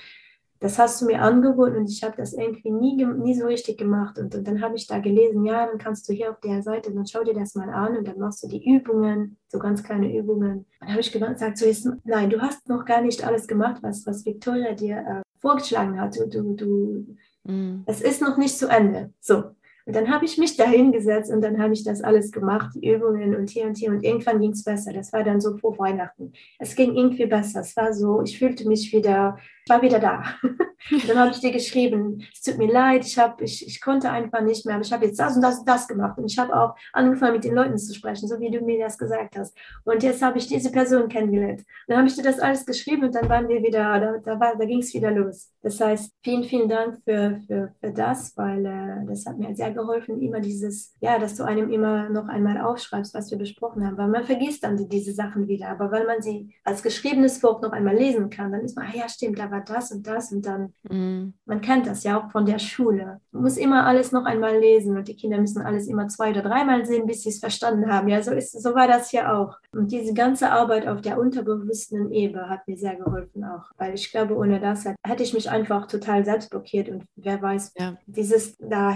[0.60, 4.18] das hast du mir angeboten und ich habe das irgendwie nie, nie so richtig gemacht.
[4.18, 6.92] Und, und dann habe ich da gelesen, ja, dann kannst du hier auf der Seite,
[6.92, 10.14] dann schau dir das mal an und dann machst du die Übungen, so ganz kleine
[10.14, 10.66] Übungen.
[10.80, 14.06] Dann habe ich gesagt, so ist, nein, du hast noch gar nicht alles gemacht, was,
[14.06, 16.16] was Victoria dir äh, vorgeschlagen hat.
[16.16, 17.16] Du, du, du,
[17.50, 17.84] mm.
[17.86, 19.14] Es ist noch nicht zu Ende.
[19.18, 19.44] So,
[19.90, 22.92] und dann habe ich mich da hingesetzt und dann habe ich das alles gemacht, die
[22.92, 23.90] Übungen und hier und hier.
[23.90, 24.92] Und irgendwann ging es besser.
[24.92, 26.32] Das war dann so vor Weihnachten.
[26.60, 27.62] Es ging irgendwie besser.
[27.62, 29.36] Es war so, ich fühlte mich wieder
[29.70, 30.22] war wieder da.
[31.06, 34.42] dann habe ich dir geschrieben, es tut mir leid, ich, hab, ich, ich konnte einfach
[34.42, 36.18] nicht mehr, aber ich habe jetzt das und das und das gemacht.
[36.18, 38.98] Und ich habe auch angefangen, mit den Leuten zu sprechen, so wie du mir das
[38.98, 39.56] gesagt hast.
[39.84, 41.62] Und jetzt habe ich diese Person kennengelernt.
[41.86, 44.64] Dann habe ich dir das alles geschrieben und dann waren wir wieder, da, da, da
[44.64, 45.50] ging es wieder los.
[45.62, 49.70] Das heißt, vielen, vielen Dank für, für, für das, weil äh, das hat mir sehr
[49.70, 49.79] geholfen,
[50.20, 54.08] immer dieses, ja, dass du einem immer noch einmal aufschreibst, was wir besprochen haben, weil
[54.08, 55.68] man vergisst dann die, diese Sachen wieder.
[55.68, 58.96] Aber weil man sie als geschriebenes Wort noch einmal lesen kann, dann ist man, ah
[58.96, 61.34] ja, stimmt, da war das und das und dann, mm.
[61.44, 63.20] man kennt das ja auch von der Schule.
[63.32, 66.42] Man muss immer alles noch einmal lesen und die Kinder müssen alles immer zwei oder
[66.42, 68.08] dreimal sehen, bis sie es verstanden haben.
[68.08, 69.56] Ja, so, ist, so war das hier auch.
[69.72, 74.10] Und diese ganze Arbeit auf der unterbewussten Ebene hat mir sehr geholfen auch, weil ich
[74.10, 77.96] glaube, ohne das hätte ich mich einfach total selbst blockiert und wer weiß, ja.
[78.06, 78.90] dieses da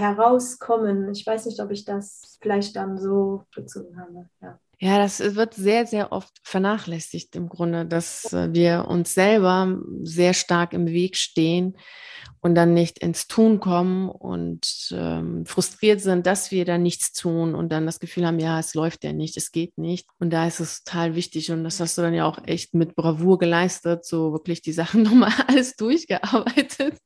[0.65, 4.29] herauskommen, ich weiß nicht, ob ich das vielleicht dann so bezogen habe.
[4.41, 4.59] Ja.
[4.85, 10.35] Ja, das wird sehr, sehr oft vernachlässigt im Grunde, dass äh, wir uns selber sehr
[10.35, 11.74] stark im Weg stehen
[12.45, 17.55] und dann nicht ins Tun kommen und ähm, frustriert sind, dass wir da nichts tun
[17.55, 20.07] und dann das Gefühl haben, ja, es läuft ja nicht, es geht nicht.
[20.18, 22.95] Und da ist es total wichtig und das hast du dann ja auch echt mit
[22.97, 26.99] Bravour geleistet, so wirklich die Sachen nochmal alles durchgearbeitet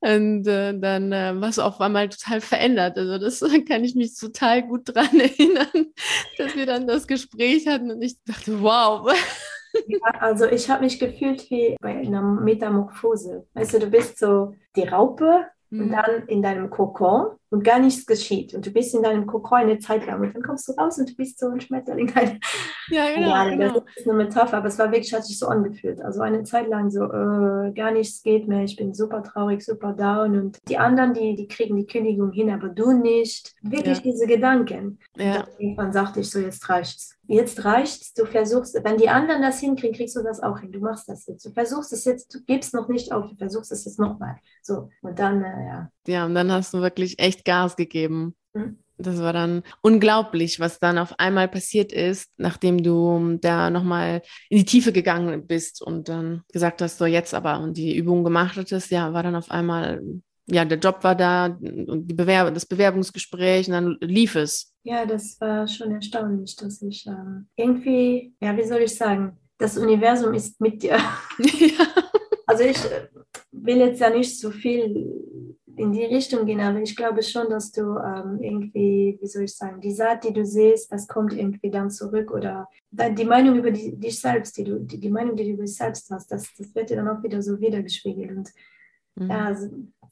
[0.00, 2.96] und äh, dann äh, was auf einmal total verändert.
[2.96, 5.92] Also das kann ich mich total gut dran erinnern,
[6.38, 9.10] dass wir dann das Gespräch hatten und ich dachte, wow.
[9.86, 13.46] Ja, also ich habe mich gefühlt wie bei einer Metamorphose.
[13.54, 15.80] Weißt du, du bist so die Raupe mhm.
[15.80, 18.54] und dann in deinem Kokon und gar nichts geschieht.
[18.54, 21.10] Und du bist in deinem Kokon eine Zeit lang und dann kommst du raus und
[21.10, 22.12] du bist so ein Schmetterling.
[22.90, 23.80] Ja, genau, ja, genau.
[23.80, 26.00] Das ist eine Metapher, aber es war wirklich, hat sich so angefühlt.
[26.00, 29.92] Also eine Zeit lang so, äh, gar nichts geht mehr, ich bin super traurig, super
[29.92, 33.54] down und die anderen, die, die kriegen die Kündigung hin, aber du nicht.
[33.60, 34.04] Wirklich ja.
[34.04, 34.98] diese Gedanken.
[35.18, 35.40] Ja.
[35.40, 39.60] Und irgendwann sagte ich so, jetzt reicht's jetzt reicht's, du versuchst, wenn die anderen das
[39.60, 40.72] hinkriegen, kriegst du das auch hin.
[40.72, 41.44] Du machst das jetzt.
[41.44, 44.36] Du versuchst es jetzt, du gibst noch nicht auf, du versuchst es jetzt nochmal.
[44.62, 45.90] So, und dann, äh, ja.
[46.06, 48.34] Ja, und dann hast du wirklich echt Gas gegeben.
[48.54, 48.78] Mhm.
[48.98, 54.58] Das war dann unglaublich, was dann auf einmal passiert ist, nachdem du da nochmal in
[54.58, 58.56] die Tiefe gegangen bist und dann gesagt hast, so jetzt aber und die Übung gemacht
[58.56, 60.02] hattest, ja, war dann auf einmal,
[60.46, 64.74] ja, der Job war da und die Bewerb das Bewerbungsgespräch und dann lief es.
[64.82, 69.78] Ja, das war schon erstaunlich, dass ich ähm, irgendwie, ja, wie soll ich sagen, das
[69.78, 70.98] Universum ist mit dir.
[71.38, 71.86] Ja.
[72.46, 73.08] Also ich äh,
[73.52, 75.06] will jetzt ja nicht so viel
[75.78, 79.54] in die Richtung gehen, aber ich glaube schon, dass du ähm, irgendwie, wie soll ich
[79.54, 83.70] sagen, die Saat, die du siehst, das kommt irgendwie dann zurück oder die Meinung über
[83.70, 86.48] die, dich selbst, die, du, die, die Meinung, die du über dich selbst hast, das,
[86.56, 88.50] das wird dir dann auch wieder so wiedergespiegelt und
[89.16, 89.30] mhm.
[89.30, 89.68] ja, also,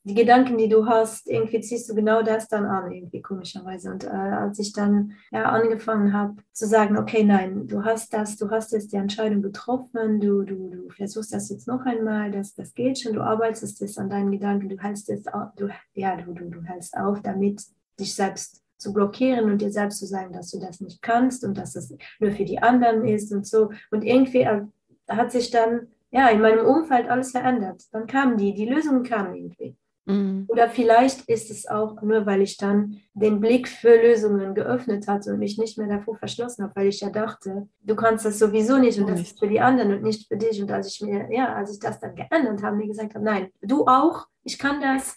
[0.06, 3.90] die Gedanken, die du hast, irgendwie ziehst du genau das dann an, irgendwie komischerweise.
[3.90, 8.36] Und äh, als ich dann ja, angefangen habe zu sagen, okay, nein, du hast das,
[8.36, 12.54] du hast jetzt die Entscheidung getroffen, du, du, du versuchst das jetzt noch einmal, das,
[12.54, 16.14] das geht schon, du arbeitest jetzt an deinen Gedanken, du hältst jetzt auf, du, ja,
[16.14, 17.62] du, du, du hältst auf damit,
[17.98, 21.58] dich selbst zu blockieren und dir selbst zu sagen, dass du das nicht kannst und
[21.58, 23.70] dass es nur für die anderen ist und so.
[23.90, 24.62] Und irgendwie äh,
[25.08, 27.82] hat sich dann ja in meinem Umfeld alles verändert.
[27.90, 29.76] Dann kamen die, die Lösungen kamen irgendwie.
[30.06, 30.44] Mhm.
[30.48, 35.32] Oder vielleicht ist es auch nur, weil ich dann den Blick für Lösungen geöffnet hatte
[35.32, 38.78] und mich nicht mehr davor verschlossen habe, weil ich ja dachte, du kannst das sowieso
[38.78, 40.62] nicht und das ist für die anderen und nicht für dich.
[40.62, 43.48] Und als ich mir, ja, als ich das dann geändert habe, mir gesagt habe, nein,
[43.60, 45.16] du auch, ich kann das.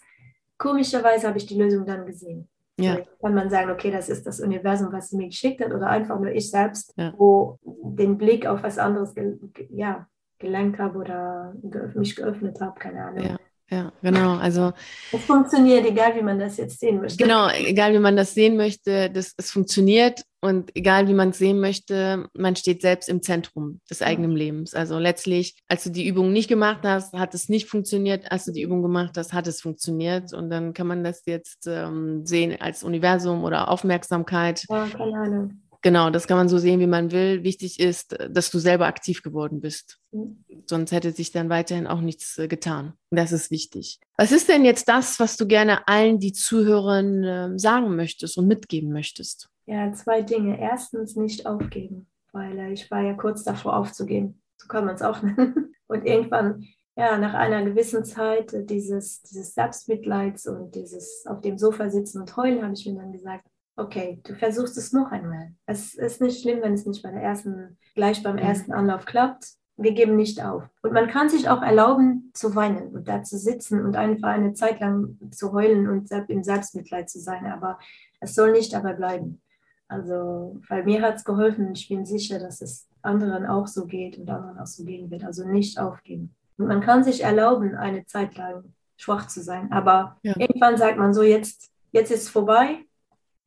[0.58, 2.48] Komischerweise habe ich die Lösung dann gesehen.
[2.78, 2.96] Ja.
[3.20, 6.18] kann man sagen, okay, das ist das Universum, was sie mir geschickt hat, oder einfach
[6.18, 7.12] nur ich selbst, ja.
[7.14, 9.36] wo den Blick auf was anderes ge
[9.68, 10.06] ja,
[10.38, 11.54] gelenkt habe oder
[11.94, 13.24] mich geöffnet habe, keine Ahnung.
[13.24, 13.36] Ja
[13.70, 14.36] ja, genau.
[14.36, 14.72] Also
[15.12, 17.22] es funktioniert, egal wie man das jetzt sehen möchte.
[17.22, 21.38] Genau, egal wie man das sehen möchte, das, es funktioniert und egal wie man es
[21.38, 24.74] sehen möchte, man steht selbst im Zentrum des eigenen Lebens.
[24.74, 28.32] Also letztlich, als du die Übung nicht gemacht hast, hat es nicht funktioniert.
[28.32, 30.32] Als du die Übung gemacht hast, hat es funktioniert.
[30.32, 34.64] Und dann kann man das jetzt ähm, sehen als Universum oder Aufmerksamkeit.
[34.68, 35.62] Ja, keine Ahnung.
[35.82, 37.42] Genau, das kann man so sehen, wie man will.
[37.42, 39.98] Wichtig ist, dass du selber aktiv geworden bist.
[40.12, 40.44] Mhm.
[40.66, 42.94] Sonst hätte sich dann weiterhin auch nichts äh, getan.
[43.10, 43.98] Das ist wichtig.
[44.16, 48.46] Was ist denn jetzt das, was du gerne allen, die zuhören, äh, sagen möchtest und
[48.46, 49.48] mitgeben möchtest?
[49.66, 50.60] Ja, zwei Dinge.
[50.60, 54.42] Erstens nicht aufgeben, weil äh, ich war ja kurz davor aufzugeben.
[54.58, 55.74] So kann man es auch nennen.
[55.86, 61.56] Und irgendwann, ja, nach einer gewissen Zeit äh, dieses, dieses Selbstmitleids und dieses auf dem
[61.56, 63.46] Sofa sitzen und heulen, habe ich mir dann gesagt,
[63.76, 65.52] okay, du versuchst es noch einmal.
[65.66, 68.42] Es ist nicht schlimm, wenn es nicht bei der ersten, gleich beim mhm.
[68.42, 69.54] ersten Anlauf klappt.
[69.76, 70.64] Wir geben nicht auf.
[70.82, 74.52] Und man kann sich auch erlauben, zu weinen und da zu sitzen und einfach eine
[74.52, 77.46] Zeit lang zu heulen und im Selbstmitleid zu sein.
[77.46, 77.78] Aber
[78.20, 79.40] es soll nicht dabei bleiben.
[79.88, 83.86] Also, weil mir hat es geholfen und ich bin sicher, dass es anderen auch so
[83.86, 85.24] geht und anderen auch so gehen wird.
[85.24, 86.34] Also nicht aufgeben.
[86.58, 89.72] Und man kann sich erlauben, eine Zeit lang schwach zu sein.
[89.72, 90.34] Aber ja.
[90.38, 92.84] irgendwann sagt man so, jetzt, jetzt ist es vorbei,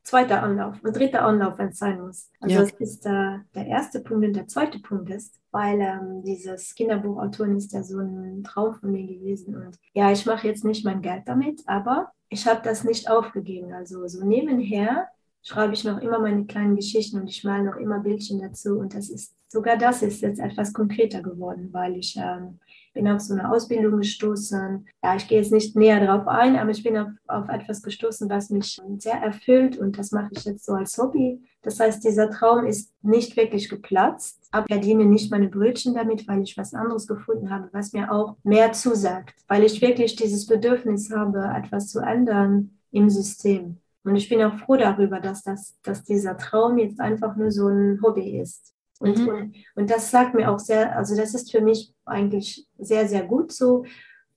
[0.04, 2.30] zweiter Anlauf und dritter Anlauf, wenn es sein muss.
[2.40, 2.62] Also ja.
[2.62, 7.56] das ist äh, der erste Punkt und der zweite Punkt ist, weil ähm, dieses Kinderbuchautoren
[7.58, 11.02] ist ja so ein Traum von mir gewesen und ja, ich mache jetzt nicht mein
[11.02, 13.74] Geld damit, aber ich habe das nicht aufgegeben.
[13.74, 15.08] Also so nebenher
[15.44, 18.96] schreibe ich noch immer meine kleinen Geschichten und ich male noch immer Bildchen dazu und
[18.96, 22.60] das ist sogar das ist jetzt etwas konkreter geworden, weil ich ähm,
[22.94, 24.88] bin auf so eine Ausbildung gestoßen.
[25.04, 28.30] Ja, ich gehe jetzt nicht näher darauf ein, aber ich bin auf, auf etwas gestoßen,
[28.30, 31.44] was mich sehr erfüllt und das mache ich jetzt so als Hobby.
[31.62, 36.42] Das heißt, dieser Traum ist nicht wirklich geplatzt, aber verdiene nicht meine Brötchen damit, weil
[36.42, 41.12] ich was anderes gefunden habe, was mir auch mehr zusagt, weil ich wirklich dieses Bedürfnis
[41.12, 43.78] habe, etwas zu ändern im System.
[44.04, 47.68] Und ich bin auch froh darüber, dass, das, dass dieser Traum jetzt einfach nur so
[47.68, 48.74] ein Hobby ist.
[49.00, 49.28] Und, mhm.
[49.28, 53.24] und, und das sagt mir auch sehr, also das ist für mich eigentlich sehr, sehr
[53.24, 53.86] gut so,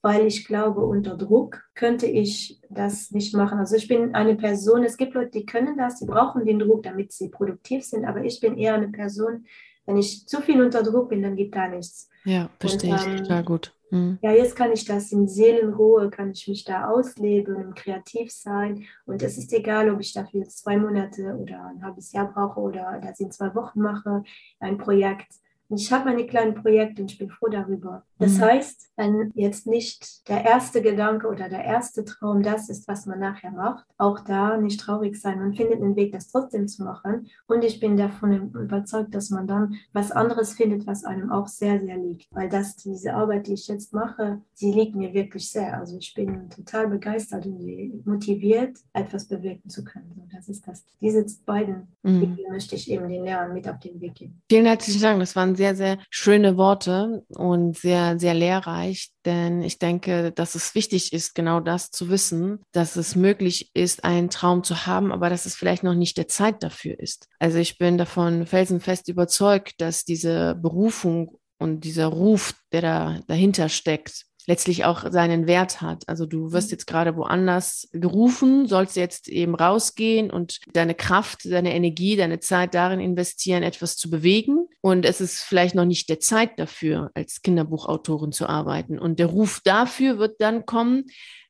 [0.01, 3.59] weil ich glaube, unter Druck könnte ich das nicht machen.
[3.59, 6.83] Also ich bin eine Person, es gibt Leute, die können das, die brauchen den Druck,
[6.83, 9.45] damit sie produktiv sind, aber ich bin eher eine Person,
[9.85, 12.09] wenn ich zu viel unter Druck bin, dann geht gar nichts.
[12.25, 13.73] Ja, verstehe und, ähm, ich total gut.
[13.89, 14.19] Mhm.
[14.21, 18.85] Ja, jetzt kann ich das in Seelenruhe, kann ich mich da ausleben und kreativ sein.
[19.05, 22.99] Und es ist egal, ob ich dafür zwei Monate oder ein halbes Jahr brauche oder
[23.01, 24.23] das in zwei Wochen mache,
[24.59, 25.27] ein Projekt.
[25.69, 28.03] Und ich habe meine kleinen Projekte und ich bin froh darüber.
[28.19, 28.41] Das mhm.
[28.41, 33.19] heißt, wenn jetzt nicht der erste Gedanke oder der erste Traum das ist, was man
[33.19, 35.39] nachher macht, auch da nicht traurig sein.
[35.39, 37.27] Man findet einen Weg, das trotzdem zu machen.
[37.47, 41.79] Und ich bin davon überzeugt, dass man dann was anderes findet, was einem auch sehr,
[41.79, 42.27] sehr liegt.
[42.31, 45.77] Weil das, diese Arbeit, die ich jetzt mache, sie liegt mir wirklich sehr.
[45.77, 50.13] Also ich bin total begeistert und motiviert, etwas bewirken zu können.
[50.21, 50.85] Und das ist das.
[51.01, 52.19] Diese beiden mhm.
[52.21, 54.41] Dinge möchte ich eben den Lehrern mit auf den Weg geben.
[54.49, 55.19] Vielen herzlichen Dank.
[55.19, 60.73] Das waren sehr, sehr schöne Worte und sehr, sehr lehrreich, denn ich denke, dass es
[60.75, 65.29] wichtig ist, genau das zu wissen, dass es möglich ist, einen Traum zu haben, aber
[65.29, 67.27] dass es vielleicht noch nicht der Zeit dafür ist.
[67.39, 73.67] Also ich bin davon felsenfest überzeugt, dass diese Berufung und dieser Ruf, der da dahinter
[73.67, 76.07] steckt, letztlich auch seinen Wert hat.
[76.07, 76.71] Also du wirst mhm.
[76.71, 82.73] jetzt gerade woanders gerufen, sollst jetzt eben rausgehen und deine Kraft, deine Energie, deine Zeit
[82.73, 84.66] darin investieren, etwas zu bewegen.
[84.81, 88.99] Und es ist vielleicht noch nicht der Zeit dafür, als Kinderbuchautorin zu arbeiten.
[88.99, 91.05] Und der Ruf dafür wird dann kommen,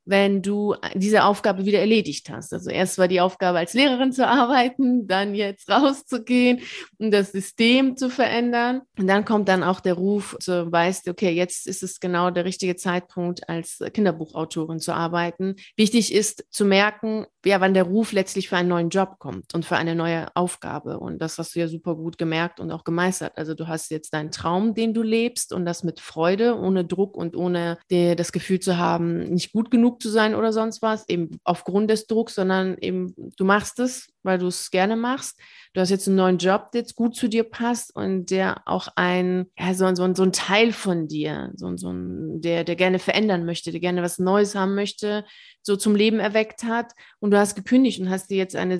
[0.07, 2.53] wenn du diese Aufgabe wieder erledigt hast.
[2.53, 6.61] Also erst war die Aufgabe als Lehrerin zu arbeiten, dann jetzt rauszugehen
[6.97, 8.81] und das System zu verändern.
[8.97, 12.45] Und dann kommt dann auch der Ruf, so weißt, okay, jetzt ist es genau der
[12.45, 15.55] richtige Zeitpunkt, als Kinderbuchautorin zu arbeiten.
[15.75, 19.65] Wichtig ist zu merken, ja, wann der Ruf letztlich für einen neuen Job kommt und
[19.65, 20.99] für eine neue Aufgabe.
[20.99, 23.37] Und das hast du ja super gut gemerkt und auch gemeistert.
[23.37, 27.15] Also du hast jetzt deinen Traum, den du lebst und das mit Freude, ohne Druck
[27.15, 31.07] und ohne das Gefühl zu haben, nicht gut genug genug zu sein oder sonst was,
[31.09, 35.39] eben aufgrund des Drucks, sondern eben du machst es, weil du es gerne machst.
[35.73, 38.87] Du hast jetzt einen neuen Job, der jetzt gut zu dir passt und der auch
[38.95, 42.99] ein, ja, so, so, so ein Teil von dir, so, so ein, der, der gerne
[42.99, 45.25] verändern möchte, der gerne was Neues haben möchte,
[45.61, 46.93] so zum Leben erweckt hat.
[47.19, 48.77] Und du hast gekündigt und hast dir jetzt eine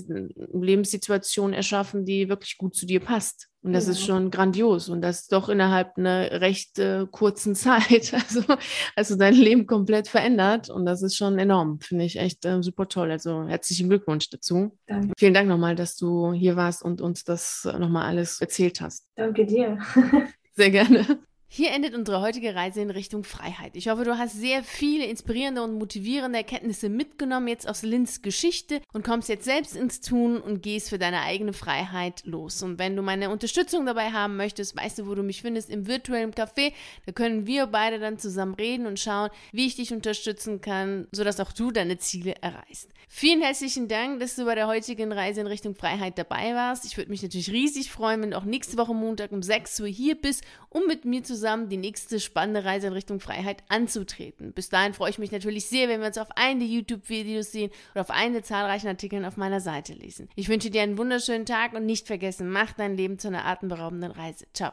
[0.54, 3.48] Lebenssituation erschaffen, die wirklich gut zu dir passt.
[3.64, 3.92] Und das ja.
[3.92, 8.14] ist schon grandios und das doch innerhalb einer recht äh, kurzen Zeit.
[8.14, 8.42] Also
[9.12, 11.80] du dein Leben komplett verändert und das ist schon enorm.
[11.82, 13.12] Finde ich echt äh, super toll.
[13.12, 14.78] Also herzlichen Glückwunsch dazu.
[14.86, 15.14] Danke.
[15.18, 19.06] Vielen Dank nochmal, dass du hier warst und uns das nochmal alles erzählt hast.
[19.16, 19.80] Danke dir.
[20.56, 21.20] Sehr gerne.
[21.50, 23.78] Hier endet unsere heutige Reise in Richtung Freiheit.
[23.78, 28.82] Ich hoffe, du hast sehr viele inspirierende und motivierende Erkenntnisse mitgenommen jetzt aus Lins Geschichte
[28.92, 32.62] und kommst jetzt selbst ins Tun und gehst für deine eigene Freiheit los.
[32.64, 35.88] Und wenn du meine Unterstützung dabei haben möchtest, weißt du, wo du mich findest, im
[35.88, 36.74] virtuellen Café.
[37.06, 41.40] Da können wir beide dann zusammen reden und schauen, wie ich dich unterstützen kann, sodass
[41.40, 42.90] auch du deine Ziele erreichst.
[43.08, 46.84] Vielen herzlichen Dank, dass du bei der heutigen Reise in Richtung Freiheit dabei warst.
[46.84, 49.88] Ich würde mich natürlich riesig freuen, wenn du auch nächste Woche Montag um 6 Uhr
[49.88, 54.54] hier bist, um mit mir zusammen zusammen die nächste spannende Reise in Richtung Freiheit anzutreten.
[54.54, 57.72] Bis dahin freue ich mich natürlich sehr, wenn wir uns auf einen der YouTube-Videos sehen
[57.94, 60.30] oder auf einen der zahlreichen Artikeln auf meiner Seite lesen.
[60.36, 64.12] Ich wünsche dir einen wunderschönen Tag und nicht vergessen, mach dein Leben zu einer atemberaubenden
[64.12, 64.46] Reise.
[64.54, 64.66] Ciao.